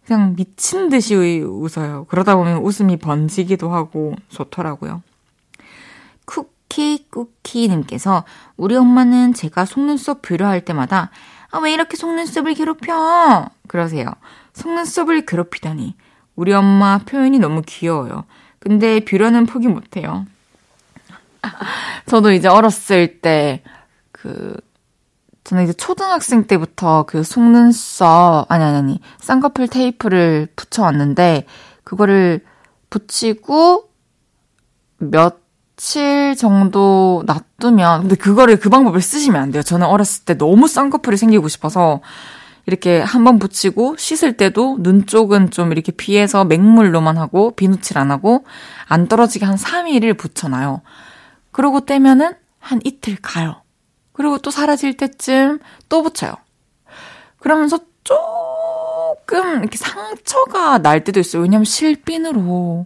그냥 0.05 0.35
미친 0.35 0.89
듯이 0.89 1.15
웃어요. 1.15 2.05
그러다 2.09 2.35
보면 2.35 2.59
웃음이 2.59 2.97
번지기도 2.97 3.69
하고 3.69 4.15
좋더라고요. 4.29 5.03
쿠키 6.25 7.07
쿠키님께서 7.09 8.23
우리 8.55 8.75
엄마는 8.75 9.33
제가 9.33 9.65
속눈썹 9.65 10.21
뷰러할 10.21 10.63
때마다 10.63 11.11
아, 11.51 11.59
왜 11.59 11.73
이렇게 11.73 11.95
속눈썹을 11.95 12.53
괴롭혀? 12.53 13.49
그러세요. 13.67 14.11
속눈썹을 14.53 15.25
괴롭히다니. 15.25 15.95
우리 16.35 16.53
엄마 16.53 16.99
표현이 16.99 17.39
너무 17.39 17.61
귀여워요. 17.65 18.25
근데 18.59 18.99
뷰러는 18.99 19.45
포기 19.45 19.67
못해요. 19.67 20.25
저도 22.05 22.31
이제 22.31 22.47
어렸을 22.47 23.21
때, 23.21 23.63
그, 24.11 24.55
저는 25.43 25.63
이제 25.63 25.73
초등학생 25.73 26.45
때부터 26.45 27.05
그 27.07 27.23
속눈썹, 27.23 28.51
아니, 28.51 28.63
아니, 28.63 28.77
아니, 28.77 29.01
쌍꺼풀 29.19 29.67
테이프를 29.69 30.47
붙여왔는데, 30.55 31.45
그거를 31.83 32.43
붙이고 32.89 33.89
며칠 35.77 36.35
정도 36.35 37.23
놔두면, 37.27 38.01
근데 38.01 38.15
그거를 38.15 38.57
그 38.57 38.69
방법을 38.69 38.99
쓰시면 38.99 39.39
안 39.39 39.51
돼요. 39.51 39.61
저는 39.61 39.85
어렸을 39.85 40.25
때 40.25 40.33
너무 40.35 40.67
쌍꺼풀이 40.67 41.17
생기고 41.17 41.47
싶어서, 41.47 42.01
이렇게 42.65 42.99
한 42.99 43.23
번 43.23 43.39
붙이고 43.39 43.95
씻을 43.97 44.35
때도 44.35 44.77
눈 44.81 45.05
쪽은 45.05 45.51
좀 45.51 45.71
이렇게 45.71 45.93
비해서 45.93 46.43
맹물로만 46.43 47.17
하고 47.17 47.55
비누칠 47.55 47.97
안 47.97 48.11
하고 48.11 48.43
안 48.87 49.07
떨어지게 49.07 49.45
한 49.45 49.55
3일을 49.55 50.17
붙여놔요. 50.17 50.81
그러고 51.51 51.85
떼면은 51.85 52.33
한 52.59 52.81
이틀 52.83 53.15
가요. 53.21 53.61
그리고 54.11 54.37
또 54.39 54.51
사라질 54.51 54.97
때쯤 54.97 55.59
또 55.87 56.03
붙여요. 56.03 56.33
그러면서 57.39 57.79
조금 58.03 59.59
이렇게 59.59 59.77
상처가 59.77 60.79
날 60.79 61.05
때도 61.05 61.21
있어요. 61.21 61.43
왜냐면 61.43 61.63
실핀으로 61.63 62.85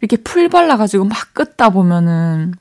이렇게 0.00 0.16
풀 0.16 0.48
발라가지고 0.48 1.04
막 1.04 1.34
끄다 1.34 1.70
보면은 1.70 2.54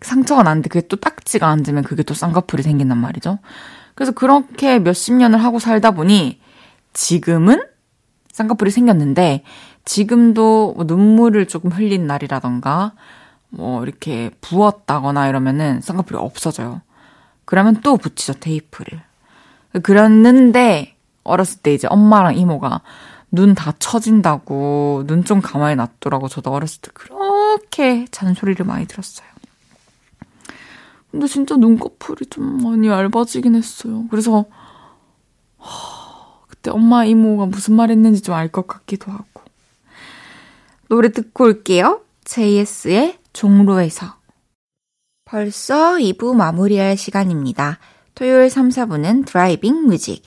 상처가 0.00 0.42
나는데 0.42 0.68
그게 0.68 0.86
또 0.88 0.96
딱지가 0.96 1.48
앉으면 1.48 1.82
그게 1.82 2.02
또 2.02 2.14
쌍꺼풀이 2.14 2.62
생긴단 2.62 2.98
말이죠. 2.98 3.38
그래서 3.94 4.12
그렇게 4.12 4.78
몇십 4.78 5.14
년을 5.14 5.42
하고 5.42 5.58
살다 5.58 5.92
보니 5.92 6.40
지금은 6.92 7.62
쌍꺼풀이 8.32 8.70
생겼는데 8.70 9.42
지금도 9.84 10.74
뭐 10.76 10.84
눈물을 10.84 11.46
조금 11.48 11.70
흘린 11.70 12.06
날이라던가 12.06 12.92
뭐 13.48 13.82
이렇게 13.82 14.30
부었다거나 14.40 15.28
이러면은 15.28 15.80
쌍꺼풀이 15.80 16.18
없어져요. 16.18 16.82
그러면 17.44 17.80
또 17.82 17.96
붙이죠, 17.96 18.34
테이프를. 18.34 19.00
그랬는데 19.82 20.96
어렸을 21.22 21.62
때 21.62 21.72
이제 21.72 21.86
엄마랑 21.88 22.36
이모가 22.36 22.82
눈 23.36 23.54
다 23.54 23.72
처진다고 23.78 25.04
눈 25.06 25.24
좀 25.24 25.40
가만히 25.40 25.76
놔두라고 25.76 26.28
저도 26.28 26.50
어렸을 26.52 26.80
때 26.82 26.90
그렇게 26.94 28.06
잔소리를 28.10 28.64
많이 28.66 28.86
들었어요. 28.86 29.26
근데 31.10 31.26
진짜 31.28 31.56
눈꺼풀이 31.56 32.26
좀 32.26 32.62
많이 32.62 32.88
얇아지긴 32.88 33.54
했어요. 33.54 34.04
그래서 34.10 34.44
그때 36.48 36.70
엄마 36.70 37.04
이모가 37.04 37.46
무슨 37.46 37.74
말 37.74 37.90
했는지 37.90 38.22
좀 38.22 38.34
알 38.34 38.48
것 38.50 38.66
같기도 38.66 39.12
하고. 39.12 39.42
노래 40.88 41.10
듣고 41.10 41.44
올게요. 41.44 42.00
JS의 42.24 43.18
종로에서. 43.32 44.14
벌써 45.24 45.96
2부 45.96 46.34
마무리할 46.36 46.96
시간입니다. 46.96 47.78
토요일 48.14 48.48
3, 48.50 48.68
4부는 48.68 49.26
driving 49.26 49.86
music. 49.86 50.22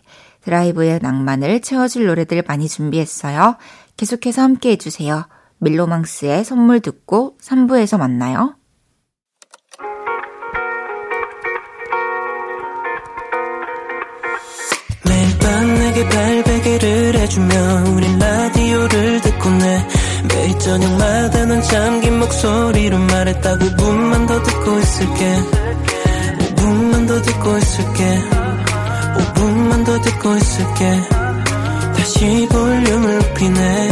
드라이브의 0.50 1.00
낭만을 1.02 1.62
채워줄 1.62 2.08
노래들 2.08 2.44
많이 2.48 2.68
준비했어요. 2.68 3.58
계속해서 3.98 4.42
함께 4.42 4.72
해주세요. 4.72 5.28
멜로망스의 5.60 6.44
선물 6.44 6.80
듣고 6.80 7.38
3부에서 7.42 8.00
만나요. 8.00 8.56
매일 15.06 15.40
밤 15.40 15.74
내게 15.76 16.10
발베개를 16.10 17.16
해주며 17.16 17.84
우린 17.96 18.20
라디오를 18.20 19.22
듣고 19.22 19.50
내 19.52 19.88
매일 20.34 20.60
저녁마다 20.60 21.46
넌 21.46 21.62
잠긴 21.62 22.20
목소리로 22.20 22.98
말했다 22.98 23.58
5분만 23.58 24.28
더 24.28 24.44
듣고 24.44 24.80
있을게 24.80 25.36
5분만 26.40 27.08
더 27.08 27.22
듣고 27.22 27.58
있을게 27.58 28.59
5분만 29.20 29.86
더 29.86 30.00
듣고 30.02 30.36
있을게 30.36 31.02
다시 31.96 32.48
볼륨을 32.50 33.20
높이네 33.20 33.90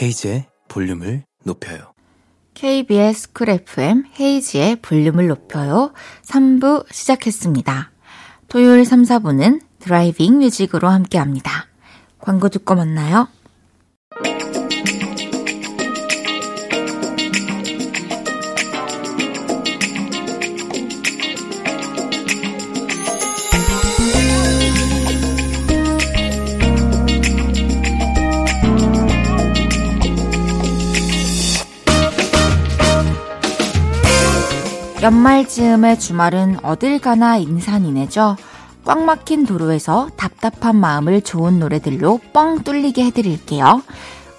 헤이즈의 0.00 0.46
볼륨을 0.68 1.24
높여요 1.44 1.92
KBS 2.54 3.32
Cool 3.32 3.50
FM 3.50 4.04
헤이즈의 4.18 4.76
볼륨을 4.76 5.28
높여요 5.28 5.92
3부 6.24 6.86
시작했습니다. 6.92 7.92
토요일 8.48 8.84
3, 8.84 9.02
4부는 9.02 9.60
driving 9.78 10.38
music으로 10.38 10.88
함께 10.88 11.18
합니다. 11.18 11.66
광고 12.18 12.48
듣고 12.48 12.74
만나요. 12.74 13.28
연말 35.08 35.48
즈음의 35.48 35.98
주말은 36.00 36.58
어딜 36.62 36.98
가나 36.98 37.38
인산인해죠. 37.38 38.36
꽉 38.84 39.04
막힌 39.04 39.46
도로에서 39.46 40.10
답답한 40.18 40.76
마음을 40.76 41.22
좋은 41.22 41.58
노래들로 41.58 42.20
뻥 42.34 42.62
뚫리게 42.62 43.06
해드릴게요. 43.06 43.82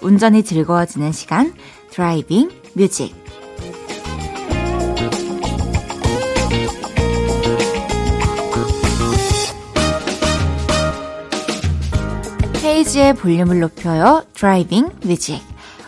운전이 0.00 0.44
즐거워지는 0.44 1.10
시간, 1.10 1.54
driving 1.90 2.52
music. 2.74 3.16
헤이즈의 12.62 13.14
볼륨을 13.16 13.58
높여요. 13.58 14.22
driving 14.34 14.90
music. 15.02 15.42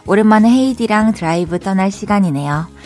오랜만에 0.07 0.51
헤이디랑 0.51 1.13
드라이브 1.13 1.61
떠날 1.61 1.93
시간이네요. 1.93 2.82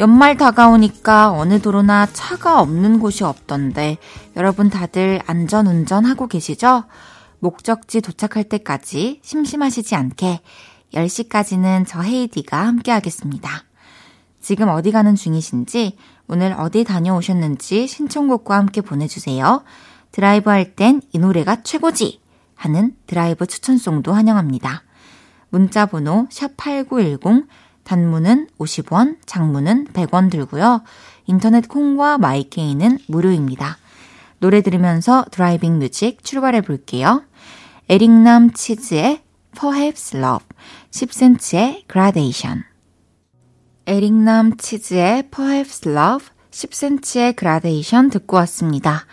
연말 0.00 0.38
다가오니까 0.38 1.30
어느 1.32 1.60
도로나 1.60 2.06
차가 2.06 2.62
없는 2.62 3.00
곳이 3.00 3.22
없던데 3.22 3.98
여러분 4.34 4.70
다들 4.70 5.20
안전 5.26 5.66
운전하고 5.66 6.26
계시죠? 6.26 6.84
목적지 7.38 8.00
도착할 8.00 8.44
때까지 8.44 9.20
심심하시지 9.22 9.94
않게 9.94 10.40
10시까지는 10.94 11.84
저 11.86 12.00
헤이디가 12.00 12.66
함께 12.66 12.90
하겠습니다. 12.90 13.64
지금 14.40 14.68
어디 14.70 14.90
가는 14.90 15.14
중이신지 15.14 15.98
오늘 16.28 16.54
어디 16.54 16.82
다녀오셨는지 16.82 17.86
신청곡과 17.86 18.56
함께 18.56 18.80
보내주세요. 18.80 19.64
드라이브 20.12 20.48
할 20.48 20.74
땐 20.76 21.02
이 21.12 21.18
노래가 21.18 21.62
최고지! 21.62 22.22
하는 22.54 22.94
드라이브 23.06 23.46
추천송도 23.46 24.14
환영합니다. 24.14 24.82
문자 25.50 25.84
번호 25.84 26.26
샵8910 26.30 27.46
단문은 27.90 28.46
50원, 28.60 29.16
장문은 29.26 29.88
100원 29.88 30.30
들고요. 30.30 30.82
인터넷 31.26 31.66
콩과 31.66 32.18
마이케이는 32.18 33.00
무료입니다. 33.08 33.78
노래 34.38 34.60
들으면서 34.62 35.24
driving 35.32 35.80
music 35.80 36.22
출발해 36.22 36.60
볼게요. 36.60 37.24
에릭남 37.88 38.52
치즈의 38.52 39.22
Perhaps 39.58 40.16
Love, 40.16 40.46
10cm의 40.92 41.82
Gradation. 41.90 42.62
에릭남 43.86 44.56
치즈의 44.56 45.28
Perhaps 45.30 45.88
Love, 45.88 46.28
10cm의 46.52 47.36
Gradation 47.36 48.10
듣고 48.10 48.36
왔습니다. 48.36 49.04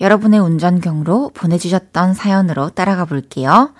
여러분의 0.00 0.40
운전 0.40 0.80
경로 0.80 1.30
보내주셨던 1.32 2.14
사연으로 2.14 2.70
따라가 2.70 3.04
볼게요. 3.04 3.72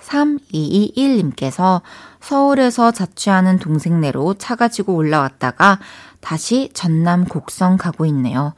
3221님께서 0.00 1.80
서울에서 2.26 2.90
자취하는 2.90 3.58
동생네로 3.60 4.34
차 4.34 4.56
가 4.56 4.68
지고 4.68 4.94
올라왔다가 4.96 5.78
다시 6.20 6.70
전남 6.74 7.24
곡성 7.24 7.76
가고 7.76 8.04
있네요. 8.06 8.54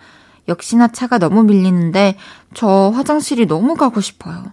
역시나 0.49 0.89
차가 0.89 1.19
너무 1.19 1.43
밀리는데 1.43 2.17
저 2.55 2.91
화장실이 2.95 3.47
너무 3.47 3.75
가고 3.75 4.01
싶어요. 4.01 4.45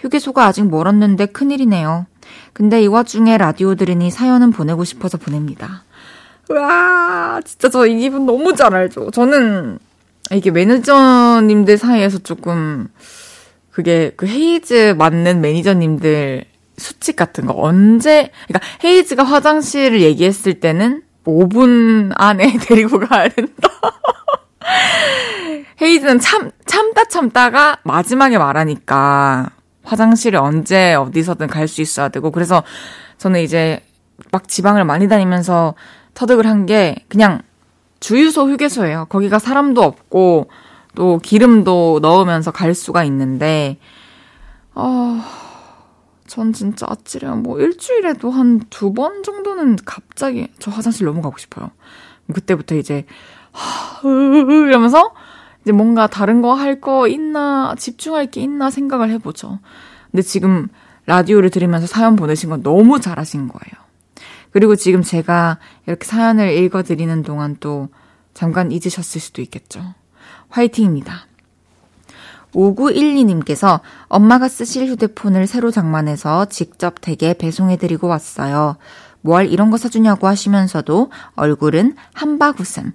휴게소가 0.00 0.44
아직 0.46 0.68
멀었는데 0.68 1.26
큰일이네요. 1.26 2.06
근데 2.52 2.82
이 2.82 2.86
와중에 2.88 3.38
라디오 3.38 3.76
들으니 3.76 4.10
사연은 4.10 4.50
보내고 4.50 4.82
싶어서 4.84 5.16
보냅니다. 5.16 5.84
와, 6.48 7.40
진짜 7.44 7.68
저 7.68 7.86
이 7.86 7.96
기분 8.00 8.26
너무 8.26 8.54
잘 8.54 8.74
알죠. 8.74 9.10
저는 9.12 9.78
이게 10.32 10.50
매니저님들 10.50 11.78
사이에서 11.78 12.18
조금 12.18 12.88
그게 13.70 14.12
그 14.16 14.26
헤이즈 14.26 14.94
맞는 14.98 15.40
매니저님들 15.40 16.46
수칙 16.76 17.16
같은 17.16 17.46
거 17.46 17.54
언제 17.56 18.30
그러니까 18.46 18.66
헤이즈가 18.84 19.24
화장실을 19.24 20.00
얘기했을 20.02 20.60
때는 20.60 21.02
5분 21.24 22.12
안에 22.16 22.58
데리고 22.66 22.98
가야 23.00 23.28
된다. 23.28 23.68
헤이즈는 25.80 26.20
참 26.20 26.50
참다 26.66 27.04
참다가 27.04 27.78
마지막에 27.82 28.38
말하니까 28.38 29.50
화장실에 29.84 30.36
언제 30.38 30.94
어디서든 30.94 31.46
갈 31.46 31.68
수 31.68 31.80
있어야 31.82 32.08
되고 32.08 32.30
그래서 32.30 32.62
저는 33.18 33.40
이제 33.40 33.80
막 34.32 34.48
지방을 34.48 34.84
많이 34.84 35.08
다니면서 35.08 35.74
터득을 36.14 36.46
한 36.46 36.66
게 36.66 36.96
그냥 37.08 37.42
주유소 38.00 38.48
휴게소예요. 38.50 39.06
거기가 39.08 39.38
사람도 39.38 39.82
없고 39.82 40.48
또 40.94 41.18
기름도 41.18 41.98
넣으면서 42.02 42.50
갈 42.50 42.74
수가 42.74 43.04
있는데, 43.04 43.78
어, 44.74 45.22
전 46.26 46.52
진짜 46.52 46.86
아찔해요. 46.88 47.36
뭐 47.36 47.60
일주일에도 47.60 48.30
한 48.30 48.60
두 48.70 48.92
번 48.92 49.22
정도는 49.22 49.76
갑자기 49.84 50.48
저 50.58 50.70
화장실 50.70 51.06
너무 51.06 51.22
가고 51.22 51.38
싶어요. 51.38 51.70
그때부터 52.32 52.74
이제, 52.76 53.04
하, 53.52 54.00
이러면서 54.08 55.12
이제 55.62 55.72
뭔가 55.72 56.06
다른 56.06 56.42
거할거 56.42 57.08
있나, 57.08 57.74
집중할 57.78 58.26
게 58.30 58.40
있나 58.40 58.70
생각을 58.70 59.10
해보죠. 59.10 59.58
근데 60.10 60.22
지금 60.22 60.68
라디오를 61.06 61.50
들으면서 61.50 61.86
사연 61.86 62.16
보내신 62.16 62.50
건 62.50 62.62
너무 62.62 63.00
잘하신 63.00 63.48
거예요. 63.48 63.86
그리고 64.50 64.74
지금 64.76 65.02
제가 65.02 65.58
이렇게 65.86 66.04
사연을 66.06 66.50
읽어드리는 66.52 67.22
동안 67.22 67.56
또 67.60 67.88
잠깐 68.34 68.72
잊으셨을 68.72 69.20
수도 69.20 69.42
있겠죠. 69.42 69.94
화이팅입니다. 70.48 71.26
5912님께서 72.56 73.80
엄마가 74.08 74.48
쓰실 74.48 74.88
휴대폰을 74.88 75.46
새로 75.46 75.70
장만해서 75.70 76.46
직접 76.46 77.00
댁에 77.00 77.34
배송해드리고 77.34 78.08
왔어요. 78.08 78.76
뭘 79.20 79.46
이런 79.46 79.70
거 79.70 79.76
사주냐고 79.76 80.26
하시면서도 80.26 81.10
얼굴은 81.34 81.96
한박 82.14 82.60
웃음. 82.60 82.92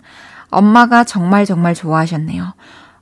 엄마가 0.49 1.03
정말 1.03 1.45
정말 1.45 1.75
좋아하셨네요. 1.75 2.53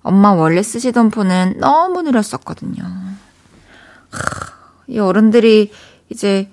엄마 0.01 0.33
원래 0.33 0.61
쓰시던 0.61 1.09
폰은 1.09 1.55
너무 1.59 2.01
느렸었거든요. 2.01 2.83
이 4.87 4.99
어른들이 4.99 5.71
이제 6.09 6.51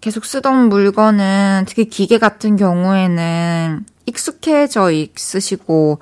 계속 0.00 0.24
쓰던 0.24 0.68
물건은 0.68 1.64
특히 1.66 1.86
기계 1.86 2.18
같은 2.18 2.56
경우에는 2.56 3.84
익숙해져 4.06 4.90
있으시고 4.90 5.98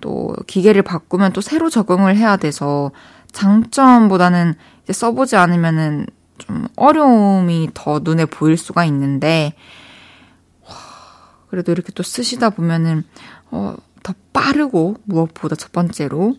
또 0.00 0.34
기계를 0.46 0.82
바꾸면 0.82 1.32
또 1.32 1.40
새로 1.40 1.70
적응을 1.70 2.16
해야 2.16 2.36
돼서 2.36 2.90
장점보다는 3.32 4.54
이제 4.82 4.92
써보지 4.92 5.36
않으면은 5.36 6.06
좀 6.38 6.66
어려움이 6.76 7.70
더 7.74 8.00
눈에 8.02 8.24
보일 8.24 8.56
수가 8.56 8.84
있는데 8.86 9.54
그래도 11.50 11.72
이렇게 11.72 11.92
또 11.92 12.02
쓰시다 12.02 12.50
보면은 12.50 13.04
어, 13.50 13.76
더 14.02 14.14
빠르고 14.32 14.96
무엇보다 15.04 15.56
첫 15.56 15.72
번째로 15.72 16.36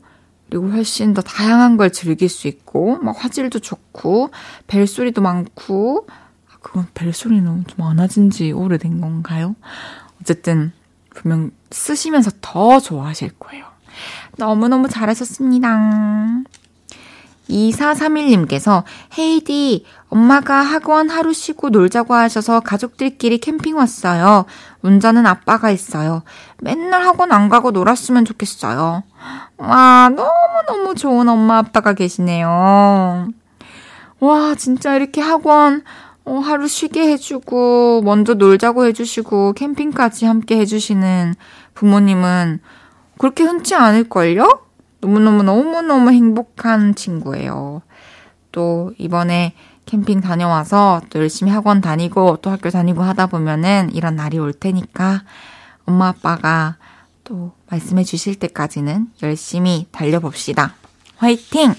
그리고 0.50 0.70
훨씬 0.70 1.14
더 1.14 1.22
다양한 1.22 1.78
걸 1.78 1.92
즐길 1.92 2.28
수 2.30 2.48
있고 2.48 2.98
막 2.98 3.24
화질도 3.24 3.60
좋고 3.60 4.32
벨소리도 4.68 5.22
많고 5.22 6.08
아, 6.10 6.58
그건 6.62 6.88
벨소리는 6.94 7.66
좀 7.68 7.78
많아진 7.78 8.30
지 8.30 8.52
오래된 8.52 9.00
건가요? 9.02 9.56
어쨌든 10.22 10.72
분명 11.14 11.52
쓰시면서 11.72 12.32
더 12.42 12.80
좋아하실 12.80 13.32
거예요. 13.40 13.66
너무너무 14.38 14.88
잘하셨습니다. 14.88 15.70
2431님께서 17.50 18.84
헤이디 19.18 19.86
엄마가 20.10 20.62
학원 20.62 21.10
하루 21.10 21.34
쉬고 21.34 21.70
놀자고 21.70 22.14
하셔서 22.14 22.62
가족들끼리 22.62 23.40
캠핑 23.40 23.78
왔어요. 23.78 24.46
운전은 24.82 25.26
아빠가 25.26 25.68
했어요. 25.68 26.24
맨날 26.60 27.04
학원 27.06 27.32
안 27.32 27.50
가고 27.50 27.72
놀았으면 27.72 28.26
좋겠어요. 28.26 29.04
와, 29.58 30.10
너무너무 30.10 30.96
좋은 30.96 31.28
엄마 31.28 31.58
아빠가 31.60 31.94
계시네요. 31.94 33.28
와, 34.20 34.56
진짜 34.56 34.96
이렇게 34.96 35.22
학원 35.22 35.84
어, 36.26 36.38
하루 36.38 36.68
쉬게 36.68 37.10
해주고, 37.12 38.02
먼저 38.04 38.36
놀자고 38.36 38.86
해주시고, 38.86 39.54
캠핑까지 39.54 40.26
함께 40.26 40.58
해주시는 40.60 41.36
부모님은 41.74 42.60
그렇게 43.18 43.44
흔치 43.44 43.76
않을걸요? 43.76 44.62
너무너무 45.02 45.44
너무너무 45.44 46.12
행복한 46.12 46.96
친구예요. 46.96 47.82
또 48.52 48.92
이번에 48.98 49.54
캠핑 49.86 50.22
다녀와서 50.22 51.02
또 51.10 51.20
열심히 51.20 51.52
학원 51.52 51.82
다니고 51.82 52.38
또 52.42 52.50
학교 52.50 52.70
다니고 52.70 53.02
하다 53.02 53.28
보면은 53.28 53.90
이런 53.94 54.16
날이 54.16 54.38
올 54.38 54.54
테니까 54.54 55.24
엄마 55.86 56.10
아빠가 56.10 56.78
또 57.24 57.52
말씀해 57.70 58.04
주실 58.04 58.36
때까지는 58.36 59.08
열심히 59.24 59.88
달려봅시다. 59.92 60.76
화이팅! 61.18 61.74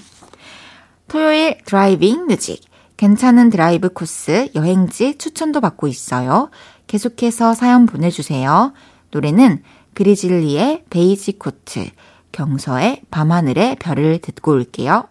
토요일 1.07 1.57
driving 1.65 2.27
music. 2.27 2.63
괜찮은 2.97 3.49
드라이브 3.49 3.89
코스 3.89 4.49
여행지 4.55 5.17
추천도 5.17 5.61
받고 5.61 5.87
있어요. 5.87 6.49
계속해서 6.87 7.53
사연 7.53 7.85
보내주세요. 7.85 8.73
노래는 9.11 9.63
그리즐리의 9.93 10.85
베이지 10.89 11.39
코트, 11.39 11.85
경서의 12.31 13.01
밤하늘의 13.11 13.77
별을 13.77 14.19
듣고 14.19 14.51
올게요. 14.51 15.07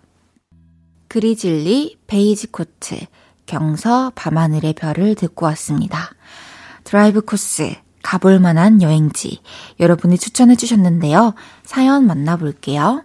그리즐리 1.08 1.98
베이지 2.06 2.48
코트, 2.48 2.98
경서 3.46 4.12
밤하늘의 4.14 4.74
별을 4.74 5.14
듣고 5.14 5.46
왔습니다. 5.46 6.10
드라이브 6.84 7.20
코스, 7.20 7.74
가볼 8.02 8.40
만한 8.40 8.82
여행지, 8.82 9.40
여러분이 9.78 10.18
추천해 10.18 10.56
주셨는데요. 10.56 11.34
사연 11.64 12.06
만나볼게요. 12.06 13.04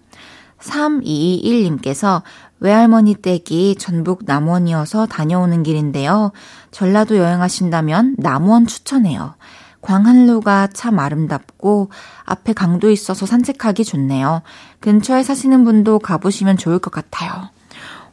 3221님께서 0.60 2.24
외할머니 2.60 3.16
댁이 3.16 3.76
전북 3.76 4.22
남원이어서 4.26 5.06
다녀오는 5.06 5.64
길인데요. 5.64 6.32
전라도 6.72 7.18
여행하신다면 7.18 8.16
남원 8.18 8.68
추천해요. 8.68 9.36
광한루가 9.82 10.68
참 10.74 11.00
아름답고 11.00 11.90
앞에 12.26 12.54
강도 12.54 12.90
있어서 12.90 13.26
산책하기 13.26 13.86
좋네요. 13.86 14.42
근처에 14.80 15.24
사시는 15.24 15.64
분도 15.64 16.00
가보시면 16.00 16.58
좋을 16.58 16.80
것 16.80 16.92
같아요. 16.92 17.50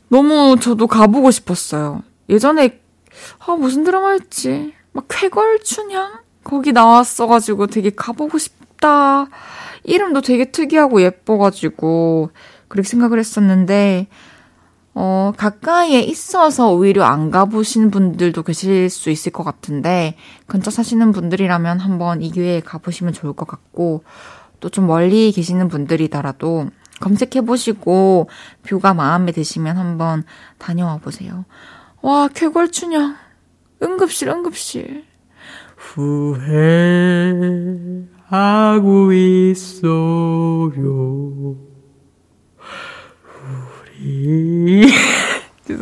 너무 0.08 0.56
저도 0.60 0.86
가보고 0.86 1.30
싶었어요. 1.30 2.02
예전에 2.28 2.80
아 3.40 3.52
무슨 3.54 3.84
드라마였지? 3.84 4.74
막 4.92 5.06
쾌걸춘향 5.08 6.20
거기 6.44 6.72
나왔어가지고 6.72 7.68
되게 7.68 7.90
가보고 7.90 8.38
싶다. 8.38 9.26
이름도 9.82 10.20
되게 10.20 10.50
특이하고 10.52 11.02
예뻐가지고 11.02 12.30
그렇게 12.68 12.88
생각을 12.88 13.18
했었는데 13.18 14.06
어, 14.94 15.32
가까이에 15.36 16.00
있어서 16.00 16.72
오히려 16.72 17.04
안 17.04 17.30
가보신 17.30 17.90
분들도 17.90 18.42
계실 18.44 18.88
수 18.90 19.10
있을 19.10 19.32
것 19.32 19.42
같은데, 19.42 20.16
근처 20.46 20.70
사시는 20.70 21.12
분들이라면 21.12 21.80
한번 21.80 22.22
이 22.22 22.30
기회에 22.30 22.60
가보시면 22.60 23.12
좋을 23.12 23.32
것 23.32 23.46
같고, 23.48 24.04
또 24.60 24.68
좀 24.70 24.86
멀리 24.86 25.32
계시는 25.32 25.68
분들이더라도 25.68 26.68
검색해보시고, 27.00 28.28
뷰가 28.62 28.94
마음에 28.94 29.32
드시면 29.32 29.76
한번 29.76 30.24
다녀와 30.58 30.98
보세요. 30.98 31.44
와, 32.00 32.28
쾌걸춘향. 32.28 33.16
응급실, 33.82 34.28
응급실. 34.28 35.04
후회하고 38.30 39.12
있어요. 39.12 40.70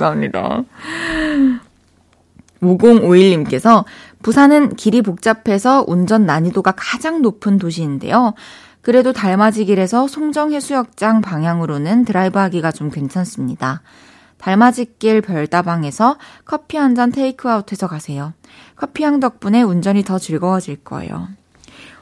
죄송합니다. 0.02 0.64
5051님께서 2.60 3.84
부산은 4.22 4.76
길이 4.76 5.02
복잡해서 5.02 5.84
운전 5.86 6.26
난이도가 6.26 6.74
가장 6.76 7.22
높은 7.22 7.58
도시인데요. 7.58 8.34
그래도 8.82 9.12
달맞이길에서 9.12 10.08
송정해수욕장 10.08 11.22
방향으로는 11.22 12.04
드라이브 12.04 12.38
하기가 12.38 12.72
좀 12.72 12.90
괜찮습니다. 12.90 13.82
달맞이길 14.38 15.20
별다방에서 15.20 16.18
커피 16.44 16.76
한 16.76 16.96
잔 16.96 17.12
테이크아웃해서 17.12 17.86
가세요. 17.86 18.32
커피향 18.74 19.20
덕분에 19.20 19.62
운전이 19.62 20.02
더 20.02 20.18
즐거워질 20.18 20.82
거예요. 20.82 21.28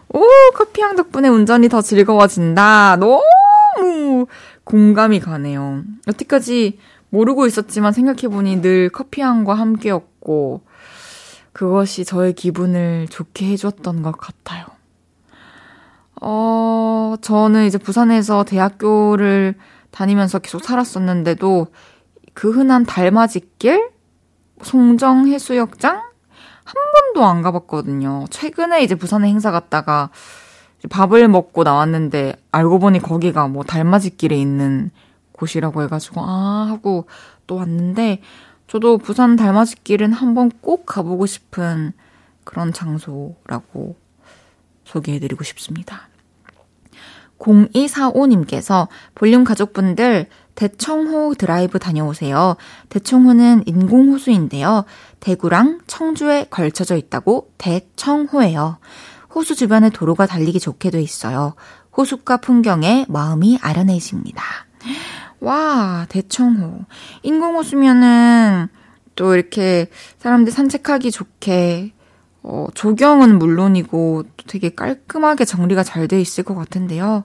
오, 0.08 0.22
커피향 0.54 0.96
덕분에 0.96 1.28
운전이 1.28 1.68
더 1.68 1.82
즐거워진다. 1.82 2.96
너무 2.96 4.26
공감이 4.64 5.20
가네요. 5.20 5.82
여태까지 6.06 6.78
모르고 7.10 7.46
있었지만 7.46 7.92
생각해보니 7.92 8.62
늘 8.62 8.88
커피향과 8.88 9.54
함께였고, 9.54 10.62
그것이 11.52 12.04
저의 12.04 12.32
기분을 12.32 13.08
좋게 13.08 13.46
해줬던 13.46 14.02
것 14.02 14.16
같아요. 14.16 14.66
어, 16.20 17.16
저는 17.20 17.66
이제 17.66 17.78
부산에서 17.78 18.44
대학교를 18.44 19.54
다니면서 19.90 20.38
계속 20.38 20.62
살았었는데도 20.62 21.68
그 22.34 22.50
흔한 22.50 22.84
달맞이길, 22.84 23.90
송정 24.62 25.28
해수욕장 25.28 25.96
한 25.96 26.74
번도 27.14 27.26
안 27.26 27.42
가봤거든요. 27.42 28.26
최근에 28.30 28.84
이제 28.84 28.94
부산에 28.94 29.28
행사 29.28 29.50
갔다가 29.50 30.10
밥을 30.88 31.28
먹고 31.28 31.64
나왔는데 31.64 32.36
알고 32.52 32.78
보니 32.78 33.00
거기가 33.00 33.48
뭐 33.48 33.64
달맞이길에 33.64 34.36
있는 34.36 34.90
곳이라고 35.40 35.82
해가지고 35.82 36.20
아 36.20 36.66
하고 36.68 37.06
또 37.46 37.56
왔는데 37.56 38.20
저도 38.66 38.98
부산 38.98 39.36
달맞이길은 39.36 40.12
한번 40.12 40.50
꼭 40.60 40.86
가보고 40.86 41.26
싶은 41.26 41.92
그런 42.44 42.72
장소라고 42.72 43.96
소개해드리고 44.84 45.42
싶습니다. 45.44 46.08
0245님께서 47.38 48.88
볼륨 49.14 49.44
가족분들 49.44 50.26
대청호 50.54 51.34
드라이브 51.36 51.78
다녀오세요. 51.78 52.56
대청호는 52.90 53.62
인공호수인데요. 53.66 54.84
대구랑 55.20 55.80
청주에 55.86 56.48
걸쳐져 56.50 56.96
있다고 56.96 57.50
대청호예요. 57.56 58.78
호수 59.34 59.54
주변에 59.54 59.88
도로가 59.88 60.26
달리기 60.26 60.60
좋게 60.60 60.90
돼 60.90 61.00
있어요. 61.00 61.54
호숫가 61.96 62.36
풍경에 62.38 63.06
마음이 63.08 63.58
아련해집니다. 63.62 64.42
와, 65.40 66.06
대청호. 66.08 66.84
인공호 67.22 67.62
수면은 67.62 68.68
또 69.16 69.34
이렇게 69.34 69.88
사람들 70.18 70.52
산책하기 70.52 71.10
좋게 71.10 71.92
어, 72.42 72.66
조경은 72.74 73.38
물론이고 73.38 74.24
또 74.36 74.44
되게 74.46 74.70
깔끔하게 74.70 75.44
정리가 75.44 75.82
잘 75.82 76.08
돼 76.08 76.20
있을 76.20 76.44
것 76.44 76.54
같은데요. 76.54 77.24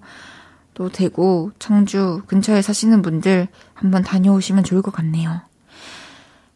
또 0.73 0.89
대구, 0.89 1.51
청주 1.58 2.21
근처에 2.28 2.62
사시는 2.62 3.01
분들 3.01 3.47
한번 3.73 4.04
다녀오시면 4.04 4.65
좋을 4.65 4.82
것 4.82 4.91
같네요. 4.91 5.41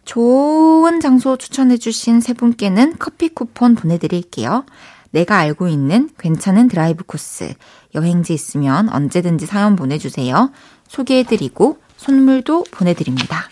좋은 0.04 1.00
장소 1.00 1.38
추천해주신 1.38 2.20
세 2.20 2.34
분께는 2.34 2.96
커피 3.00 3.30
쿠폰 3.30 3.76
보내드릴게요. 3.76 4.66
내가 5.12 5.38
알고 5.38 5.68
있는 5.68 6.10
괜찮은 6.18 6.68
드라이브 6.68 7.04
코스, 7.04 7.54
여행지 7.96 8.34
있으면 8.34 8.90
언제든지 8.90 9.46
사연 9.46 9.76
보내주세요. 9.76 10.52
소개해드리고 10.90 11.78
선물도 11.96 12.66
보내드립니다. 12.72 13.50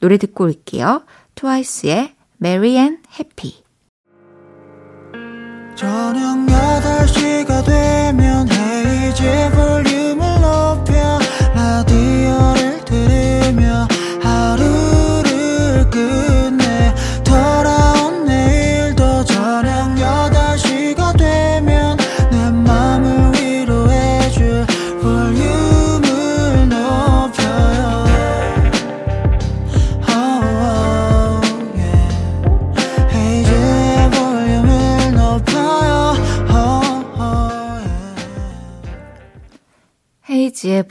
노래 0.00 0.18
듣고 0.18 0.44
올게요. 0.44 1.04
트와이스의 1.34 2.14
Merry 2.36 2.75
and 2.75 2.98
Happy. 3.18 3.64
저녁 5.74 6.36
8시가 6.46 7.64
되면 7.64 8.48
헤이즈 8.48 9.50
볼륨을 9.54 10.40
높여 10.40 11.18
라디오를 11.54 12.63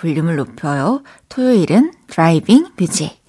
볼륨을 0.04 0.36
높여요. 0.36 1.02
토요일은 1.30 1.94
driving 2.08 2.74
music. 2.78 3.24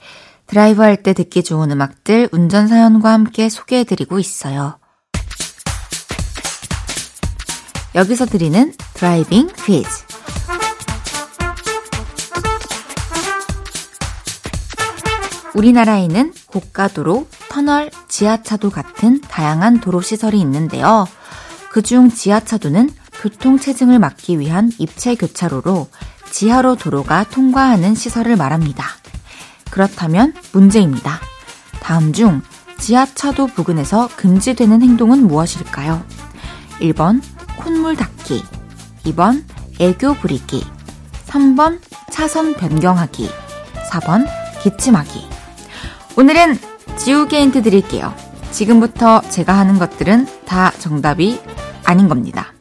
드라이브 0.49 0.83
할 0.83 1.05
때 1.05 1.13
듣기 1.13 1.45
좋은 1.45 1.71
음악들 1.71 2.29
운전 2.33 2.67
사연과 2.67 3.13
함께 3.13 3.49
소개해드리고 3.49 4.19
있어요. 4.19 4.81
여기서 7.95 8.27
드리는 8.27 8.75
driving 8.95 9.51
퀴즈. 9.65 9.89
우리나라에는 15.55 16.35
고가도로, 16.47 17.29
터널, 17.49 17.93
지하차도 18.09 18.71
같은 18.71 19.21
다양한 19.21 19.81
도로 19.81 20.01
시설이 20.01 20.41
있는데요. 20.41 21.07
그중 21.71 22.11
지하차도는 22.11 22.91
교통체증을 23.23 24.01
막기 24.01 24.41
위한 24.41 24.73
입체 24.79 25.15
교차로로 25.15 25.89
지하로 26.35 26.75
도로가 26.75 27.23
통과하는 27.31 27.95
시설을 27.95 28.35
말합니다. 28.35 28.85
그렇다면 29.71 30.35
문제입니다. 30.51 31.21
다음 31.81 32.13
중 32.13 32.43
지하차도 32.81 33.47
부근에서 33.47 34.09
금지되는 34.17 34.83
행동은 34.83 35.29
무엇일까요? 35.29 36.05
1번 36.81 37.23
콧물 37.57 37.95
닦기 37.95 38.43
2번 39.05 39.45
애교 39.79 40.15
부리기 40.15 40.67
3번 41.29 41.79
차선 42.11 42.55
변경하기 42.55 43.31
4번 43.93 44.27
기침하기 44.61 45.29
오늘은 46.17 46.59
지우개 46.97 47.43
힌트 47.43 47.63
드릴게요. 47.63 48.13
지금부터 48.51 49.21
제가 49.21 49.57
하는 49.57 49.79
것들은 49.79 50.27
다 50.47 50.73
정답이 50.81 51.41
아닌 51.85 52.09
겁니다. 52.09 52.54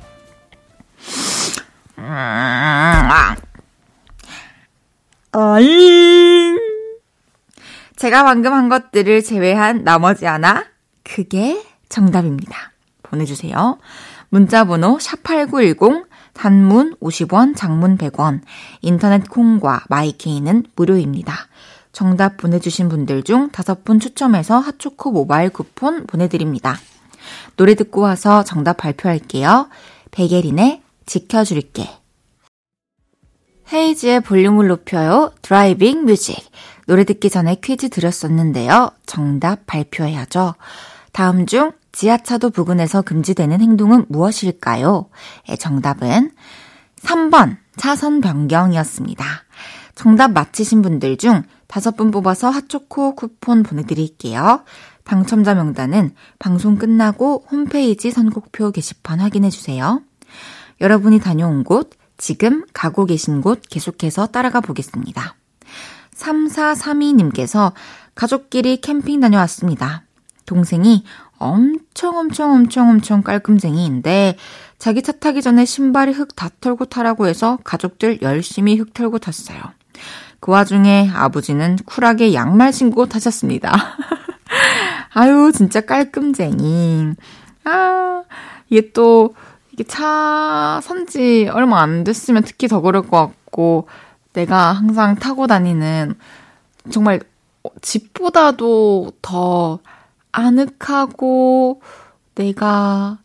어잉. 5.54 6.58
제가 7.96 8.24
방금 8.24 8.54
한 8.54 8.70
것들을 8.70 9.24
제외한 9.24 9.84
나머지 9.84 10.26
하나, 10.26 10.66
그게 11.04 11.64
정답입니다. 11.90 12.72
보내주세요. 13.04 13.78
문자번호 14.30 14.98
샵8910, 14.98 16.08
단문 16.34 16.96
50원, 17.00 17.56
장문 17.56 18.00
100원, 18.00 18.42
인터넷 18.82 19.30
콩과 19.30 19.84
마이케이는 19.90 20.66
무료입니다. 20.76 21.36
정답 21.92 22.38
보내주신 22.38 22.90
분들 22.90 23.22
중 23.22 23.52
다섯 23.52 23.84
분 23.84 24.00
추첨해서 24.00 24.58
핫초코 24.58 25.12
모바일 25.12 25.52
쿠폰 25.52 26.08
보내드립니다. 26.08 26.80
노래 27.58 27.76
듣고 27.76 28.02
와서 28.02 28.44
정답 28.44 28.78
발표할게요. 28.78 29.70
백예린의 30.10 30.82
지켜줄게. 31.06 32.03
헤이즈의 33.74 34.22
볼륨을 34.22 34.68
높여요. 34.68 35.32
드라이빙 35.42 36.06
뮤직. 36.06 36.38
노래 36.86 37.06
듣기 37.06 37.32
전에 37.32 37.56
퀴즈 37.56 37.90
드렸었는데요. 37.90 38.92
정답 39.08 39.66
발표해야죠. 39.66 40.54
다음 41.12 41.48
중 41.48 41.72
지하차도 41.92 42.52
부근에서 42.52 43.02
금지되는 43.02 43.62
행동은 43.62 44.06
무엇일까요? 44.10 45.10
의 45.50 45.58
정답은 45.58 46.32
3번 47.02 47.58
차선 47.76 48.22
변경이었습니다. 48.22 49.26
정답 49.96 50.32
맞히신 50.32 50.82
분들 50.82 51.18
중 51.18 51.44
다섯 51.68 51.96
분 51.96 52.12
뽑아서 52.12 52.50
핫초코 52.50 53.16
쿠폰 53.16 53.64
보내드릴게요. 53.64 54.64
당첨자 55.04 55.56
명단은 55.56 56.12
방송 56.38 56.78
끝나고 56.78 57.46
홈페이지 57.50 58.12
선곡표 58.12 58.72
게시판 58.72 59.20
확인해주세요. 59.20 60.02
여러분이 60.82 61.20
다녀온 61.20 61.64
곳, 61.64 61.92
지금 62.18 62.64
가고 62.74 63.06
계신 63.06 63.42
곳 63.42 63.62
계속해서 63.70 64.28
따라가 64.28 64.62
보겠습니다. 64.62 65.36
3432님께서 66.16 67.74
가족끼리 68.16 68.82
캠핑 68.82 69.20
다녀왔습니다. 69.20 70.04
동생이 70.46 71.04
엄청 71.38 72.18
엄청 72.18 72.52
엄청 72.52 72.90
엄청 72.90 73.24
깔끔쟁이인데 73.24 74.38
자기 74.78 75.02
차 75.02 75.14
타기 75.14 75.42
전에 75.42 75.66
신발이 75.66 76.12
흙 76.12 76.36
다 76.36 76.50
털고 76.60 76.86
타라고 76.86 77.28
해서 77.28 77.58
가족들 77.64 78.22
열심히 78.22 78.78
흙 78.78 78.94
털고 78.94 79.20
탔어요. 79.20 79.60
그 80.40 80.52
와중에 80.52 81.10
아버지는 81.14 81.78
쿨하게 81.86 82.34
양말 82.34 82.74
신고 82.74 83.06
타셨습니다. 83.06 83.72
아유, 85.14 85.52
진짜 85.56 85.80
깔끔쟁이. 85.82 87.14
아, 87.64 88.24
이게 88.70 88.92
또, 88.92 89.36
이게 89.74 89.84
차 89.84 90.80
산지 90.84 91.50
얼마 91.52 91.82
안 91.82 92.04
됐으면 92.04 92.44
특히 92.44 92.68
더 92.68 92.82
그럴 92.82 93.02
것 93.04 93.12
같고, 93.28 93.88
내가 94.34 94.72
항상 94.72 95.16
타고 95.16 95.48
다니는 95.48 96.16
정말 96.92 97.20
집보다도 97.82 99.14
더 99.22 99.80
아늑하고 100.32 101.82
내가 102.36 103.20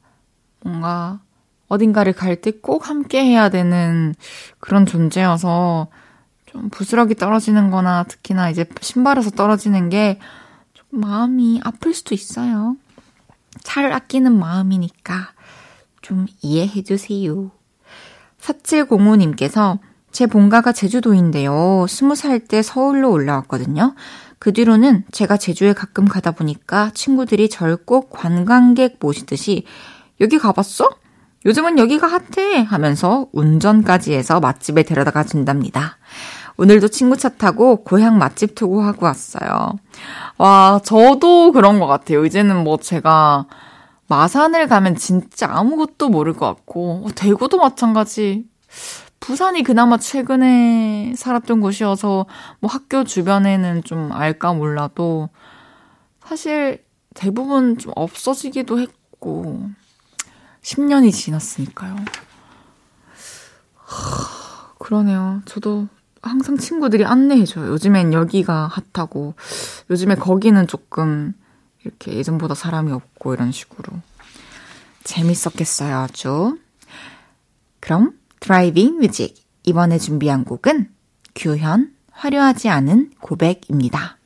뭔가 0.60 1.20
어딘가를 1.68 2.12
갈 2.14 2.36
때 2.40 2.52
꼭 2.62 2.88
함께 2.88 3.24
해야 3.24 3.48
되는 3.50 4.14
그런 4.60 4.86
존재여서 4.86 5.88
좀 6.46 6.70
부스러기 6.70 7.14
떨어지는 7.16 7.70
거나 7.70 8.04
특히나 8.04 8.50
이제 8.50 8.64
신발에서 8.80 9.30
떨어지는 9.30 9.88
게 9.90 10.18
좀 10.74 11.00
마음이 11.00 11.60
아플 11.64 11.92
수도 11.94 12.14
있어요. 12.14 12.76
차를 13.64 13.92
아끼는 13.92 14.38
마음이니까 14.38 15.32
좀 16.08 16.26
이해해 16.40 16.82
주세요. 16.82 17.50
4705님께서 18.40 19.78
제 20.10 20.26
본가가 20.26 20.72
제주도인데요. 20.72 21.84
스무 21.86 22.14
살 22.14 22.40
때 22.40 22.62
서울로 22.62 23.10
올라왔거든요. 23.10 23.94
그 24.38 24.54
뒤로는 24.54 25.04
제가 25.12 25.36
제주에 25.36 25.74
가끔 25.74 26.06
가다 26.06 26.30
보니까 26.30 26.90
친구들이 26.94 27.50
절 27.50 27.76
꼭 27.84 28.08
관광객 28.08 28.96
모시듯이 29.00 29.64
여기 30.22 30.38
가봤어? 30.38 30.88
요즘은 31.44 31.78
여기가 31.78 32.06
핫해 32.06 32.62
하면서 32.62 33.26
운전까지 33.32 34.14
해서 34.14 34.40
맛집에 34.40 34.84
데려다가 34.84 35.24
준답니다. 35.24 35.98
오늘도 36.56 36.88
친구 36.88 37.18
차 37.18 37.28
타고 37.28 37.84
고향 37.84 38.16
맛집 38.16 38.54
투고하고 38.54 39.04
왔어요. 39.04 39.78
와, 40.38 40.80
저도 40.82 41.52
그런 41.52 41.78
것 41.78 41.86
같아요. 41.86 42.24
이제는 42.24 42.64
뭐 42.64 42.78
제가 42.78 43.46
마산을 44.08 44.66
가면 44.68 44.96
진짜 44.96 45.46
아무것도 45.50 46.08
모를 46.08 46.32
것 46.32 46.46
같고, 46.46 47.04
어, 47.06 47.08
대구도 47.14 47.58
마찬가지. 47.58 48.46
부산이 49.20 49.62
그나마 49.62 49.98
최근에 49.98 51.14
살았던 51.16 51.60
곳이어서 51.60 52.26
뭐 52.60 52.70
학교 52.70 53.04
주변에는 53.04 53.82
좀 53.84 54.12
알까 54.12 54.54
몰라도 54.54 55.28
사실 56.24 56.84
대부분 57.14 57.78
좀 57.78 57.92
없어지기도 57.96 58.78
했고 58.78 59.68
10년이 60.62 61.12
지났으니까요. 61.12 61.96
하, 63.74 64.72
그러네요. 64.78 65.42
저도 65.46 65.88
항상 66.22 66.56
친구들이 66.56 67.04
안내해줘요. 67.04 67.68
요즘엔 67.72 68.12
여기가 68.12 68.70
핫하고 68.94 69.34
요즘에 69.90 70.14
거기는 70.14 70.66
조금 70.66 71.34
이렇게 71.84 72.14
예전보다 72.14 72.54
사람이 72.54 72.92
없고 72.92 73.34
이런 73.34 73.52
식으로 73.52 73.92
재밌었겠어요 75.04 75.96
아주. 75.96 76.58
그럼 77.80 78.12
드라이빙 78.40 78.98
뮤직 78.98 79.34
이번에 79.64 79.98
준비한 79.98 80.44
곡은 80.44 80.90
규현 81.34 81.92
화려하지 82.10 82.68
않은 82.68 83.12
고백입니다. 83.20 84.18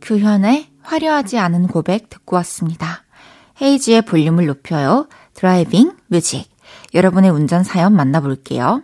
규현의 0.00 0.68
화려하지 0.82 1.38
않은 1.38 1.66
고백 1.66 2.08
듣고 2.08 2.36
왔습니다. 2.36 3.04
헤이즈의 3.60 4.02
볼륨을 4.02 4.46
높여요. 4.46 5.08
드라이빙 5.34 5.96
뮤직 6.06 6.48
여러분의 6.94 7.30
운전 7.30 7.62
사연 7.62 7.94
만나볼게요. 7.94 8.82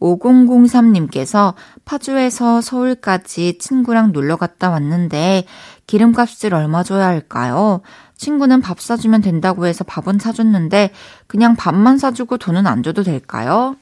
5003님께서 0.00 1.54
파주에서 1.84 2.60
서울까지 2.60 3.58
친구랑 3.58 4.12
놀러 4.12 4.36
갔다 4.36 4.70
왔는데 4.70 5.44
기름값을 5.86 6.54
얼마 6.54 6.82
줘야 6.82 7.06
할까요? 7.06 7.80
친구는 8.16 8.60
밥 8.60 8.80
사주면 8.80 9.20
된다고 9.20 9.66
해서 9.66 9.84
밥은 9.84 10.18
사줬는데 10.18 10.90
그냥 11.26 11.56
밥만 11.56 11.98
사주고 11.98 12.38
돈은 12.38 12.66
안 12.66 12.82
줘도 12.82 13.02
될까요? 13.02 13.76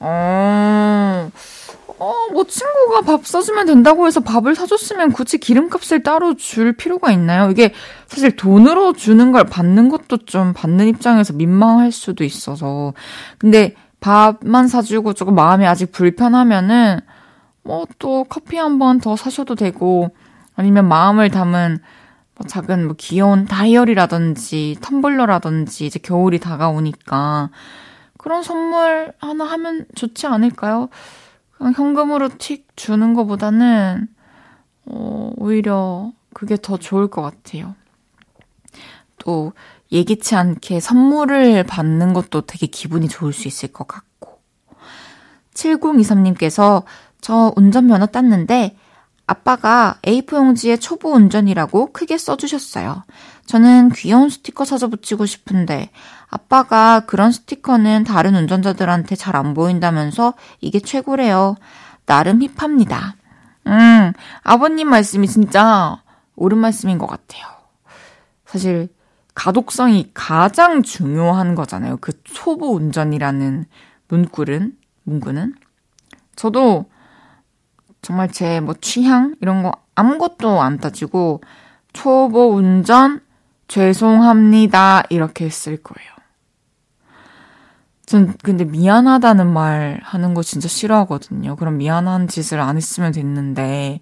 어, 0.00 1.30
어, 1.98 2.14
뭐 2.32 2.44
친구가 2.44 3.00
밥 3.02 3.26
사주면 3.26 3.66
된다고 3.66 4.06
해서 4.06 4.20
밥을 4.20 4.54
사줬으면 4.54 5.12
굳이 5.12 5.38
기름값을 5.38 6.02
따로 6.02 6.34
줄 6.36 6.72
필요가 6.76 7.10
있나요? 7.10 7.50
이게 7.50 7.72
사실 8.06 8.36
돈으로 8.36 8.92
주는 8.92 9.32
걸 9.32 9.44
받는 9.44 9.88
것도 9.88 10.18
좀 10.26 10.52
받는 10.52 10.86
입장에서 10.88 11.32
민망할 11.32 11.90
수도 11.90 12.22
있어서. 12.24 12.92
근데 13.38 13.74
밥만 14.00 14.68
사주고 14.68 15.14
조금 15.14 15.34
마음이 15.34 15.66
아직 15.66 15.90
불편하면은 15.92 17.00
뭐 17.64 17.86
또 17.98 18.24
커피 18.24 18.56
한 18.56 18.78
번 18.78 19.00
더 19.00 19.16
사셔도 19.16 19.54
되고 19.56 20.10
아니면 20.58 20.88
마음을 20.88 21.30
담은 21.30 21.78
뭐 22.34 22.46
작은 22.46 22.86
뭐 22.86 22.96
귀여운 22.98 23.46
다이어리라든지 23.46 24.76
텀블러라든지 24.80 25.82
이제 25.82 26.00
겨울이 26.00 26.40
다가오니까 26.40 27.50
그런 28.18 28.42
선물 28.42 29.12
하나 29.20 29.44
하면 29.44 29.86
좋지 29.94 30.26
않을까요? 30.26 30.88
그냥 31.52 31.74
현금으로 31.76 32.30
틱 32.38 32.66
주는 32.74 33.14
것보다는 33.14 34.08
어, 34.86 35.32
오히려 35.36 36.10
그게 36.34 36.56
더 36.60 36.76
좋을 36.76 37.06
것 37.06 37.22
같아요. 37.22 37.76
또 39.18 39.52
예기치 39.92 40.34
않게 40.34 40.80
선물을 40.80 41.62
받는 41.62 42.14
것도 42.14 42.42
되게 42.42 42.66
기분이 42.66 43.06
좋을 43.06 43.32
수 43.32 43.46
있을 43.46 43.72
것 43.72 43.86
같고. 43.86 44.40
7023님께서 45.54 46.82
저 47.20 47.52
운전면허 47.54 48.06
땄는데 48.06 48.76
아빠가 49.28 49.98
A4 50.02 50.36
용지에 50.36 50.78
초보 50.78 51.12
운전이라고 51.12 51.92
크게 51.92 52.16
써주셨어요. 52.16 53.04
저는 53.44 53.90
귀여운 53.90 54.30
스티커 54.30 54.64
사서 54.64 54.88
붙이고 54.88 55.26
싶은데 55.26 55.90
아빠가 56.28 57.00
그런 57.00 57.30
스티커는 57.30 58.04
다른 58.04 58.34
운전자들한테 58.34 59.16
잘 59.16 59.36
안 59.36 59.52
보인다면서 59.52 60.32
이게 60.62 60.80
최고래요. 60.80 61.56
나름 62.06 62.40
힙합니다. 62.42 63.16
음, 63.66 64.12
아버님 64.42 64.88
말씀이 64.88 65.28
진짜 65.28 66.02
옳은 66.36 66.56
말씀인 66.56 66.96
것 66.96 67.06
같아요. 67.06 67.44
사실 68.46 68.88
가독성이 69.34 70.10
가장 70.14 70.82
중요한 70.82 71.54
거잖아요. 71.54 71.98
그 72.00 72.12
초보 72.24 72.74
운전이라는 72.74 73.66
문구는, 74.08 74.72
문구는. 75.04 75.54
저도 76.34 76.86
정말 78.02 78.30
제 78.30 78.60
뭐 78.60 78.74
취향 78.80 79.34
이런 79.40 79.62
거 79.62 79.72
아무것도 79.94 80.60
안 80.60 80.78
따지고 80.78 81.40
초보 81.92 82.54
운전 82.54 83.20
죄송합니다 83.68 85.04
이렇게 85.10 85.44
했을 85.46 85.76
거예요. 85.82 86.10
전 88.06 88.34
근데 88.42 88.64
미안하다는 88.64 89.52
말 89.52 90.00
하는 90.02 90.32
거 90.32 90.42
진짜 90.42 90.68
싫어하거든요. 90.68 91.56
그럼 91.56 91.76
미안한 91.76 92.28
짓을 92.28 92.60
안 92.60 92.76
했으면 92.76 93.12
됐는데 93.12 94.00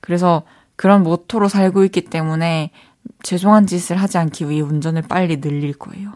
그래서 0.00 0.44
그런 0.76 1.02
모토로 1.02 1.48
살고 1.48 1.84
있기 1.84 2.02
때문에 2.02 2.70
죄송한 3.24 3.66
짓을 3.66 3.96
하지 3.96 4.18
않기 4.18 4.48
위해 4.48 4.60
운전을 4.60 5.02
빨리 5.02 5.40
늘릴 5.40 5.72
거예요. 5.72 6.12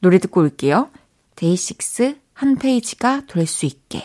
노래 0.00 0.18
듣고 0.18 0.40
올게요. 0.40 0.90
데이식스 1.36 2.18
한 2.32 2.56
페이지가 2.56 3.22
될 3.28 3.46
수 3.46 3.66
있게. 3.66 4.02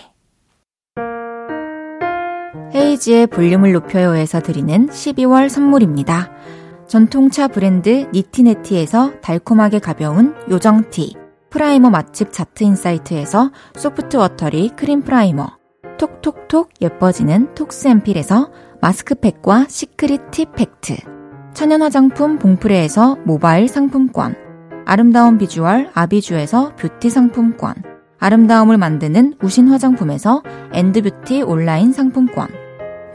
헤이즈의 2.73 3.27
볼륨을 3.27 3.73
높여요에서 3.73 4.41
드리는 4.41 4.87
12월 4.87 5.49
선물입니다. 5.49 6.31
전통차 6.87 7.47
브랜드 7.47 8.07
니티네티에서 8.13 9.19
달콤하게 9.21 9.79
가벼운 9.79 10.35
요정티, 10.49 11.15
프라이머 11.49 11.89
맛집 11.89 12.31
자트인사이트에서 12.31 13.51
소프트 13.75 14.17
워터리 14.17 14.69
크림 14.75 15.01
프라이머, 15.01 15.47
톡톡톡 15.97 16.69
예뻐지는 16.81 17.55
톡스앰필에서 17.55 18.51
마스크팩과 18.81 19.65
시크릿 19.67 20.31
팁 20.31 20.53
팩트, 20.55 20.95
천연 21.53 21.81
화장품 21.81 22.37
봉프레에서 22.37 23.17
모바일 23.25 23.67
상품권, 23.67 24.35
아름다운 24.85 25.37
비주얼 25.37 25.89
아비주에서 25.93 26.75
뷰티 26.75 27.09
상품권, 27.09 27.75
아름다움을 28.19 28.77
만드는 28.77 29.35
우신 29.41 29.69
화장품에서 29.69 30.43
엔드뷰티 30.73 31.41
온라인 31.41 31.93
상품권, 31.93 32.47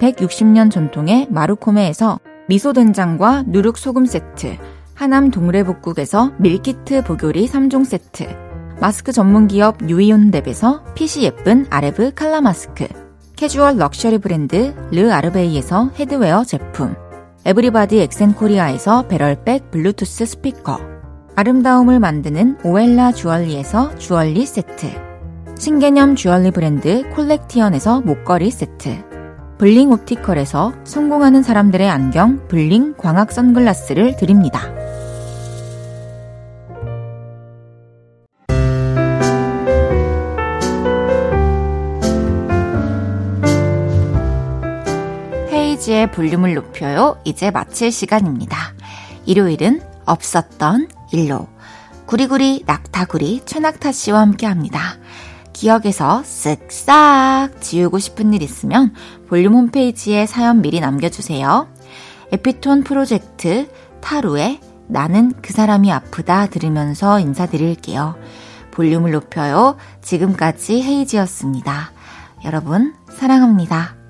160년 0.01 0.71
전통의 0.71 1.29
마루코메에서 1.31 2.19
미소된장과 2.49 3.45
누룩소금 3.47 4.07
세트, 4.07 4.57
하남 4.95 5.31
동래복국에서 5.31 6.33
밀키트 6.39 7.05
복요리 7.05 7.47
3종 7.47 7.85
세트, 7.85 8.27
마스크 8.81 9.13
전문기업 9.13 9.79
유이온랩에서 9.79 10.95
핏이 10.95 11.25
예쁜 11.25 11.67
아레브 11.71 12.13
칼라 12.15 12.41
마스크, 12.41 12.87
캐주얼 13.37 13.77
럭셔리 13.77 14.19
브랜드 14.19 14.75
르 14.91 15.11
아르베이에서 15.11 15.91
헤드웨어 15.99 16.45
제품, 16.45 16.95
에브리바디 17.45 18.01
엑센코리아에서 18.01 19.07
배럴백 19.07 19.71
블루투스 19.71 20.25
스피커, 20.25 20.94
아름다움을 21.37 21.99
만드는 21.99 22.59
오엘라 22.63 23.13
주얼리에서 23.13 23.97
주얼리 23.99 24.47
세트, 24.47 24.87
신개념 25.59 26.15
주얼리 26.15 26.53
브랜드 26.53 27.09
콜렉티언에서 27.11 28.03
목걸이 28.03 28.53
세트, 28.53 29.05
블링 29.59 29.91
옵티컬에서 29.91 30.73
성공하는 30.85 31.43
사람들의 31.43 31.91
안경 31.91 32.47
블링 32.47 32.95
광학 32.97 33.33
선글라스를 33.33 34.17
드립니다. 34.17 34.61
헤이지의 45.51 46.13
볼륨을 46.13 46.55
높여요. 46.55 47.19
이제 47.25 47.51
마칠 47.51 47.91
시간입니다. 47.91 48.57
일요일은 49.27 49.94
없었던 50.07 50.89
일로 51.13 51.49
구리구리 52.07 52.65
낙타구리 52.67 53.43
최낙타 53.47 53.93
씨와 53.93 54.21
함께 54.21 54.47
합니다. 54.47 54.99
기억에서 55.53 56.23
쓱싹 56.23 57.61
지우고 57.61 57.99
싶은 57.99 58.35
일 58.35 58.43
있으면 58.43 58.93
볼륨 59.29 59.55
홈페이지에 59.55 60.27
사연 60.27 60.61
미리 60.61 60.81
남겨주세요. 60.81 61.69
에피톤 62.33 62.85
프로젝트 62.85 63.69
타루의 64.01 64.61
나는 64.89 65.33
그 65.41 65.53
사람이 65.53 65.91
아프다 65.91 66.47
들으면서 66.49 67.21
인사드릴게요. 67.21 68.17
볼륨을 68.73 69.13
높여요. 69.13 69.77
지금까지 70.03 70.83
헤이지였습니다. 70.83 71.93
여러분, 72.45 72.95
사랑합니다. 73.17 74.04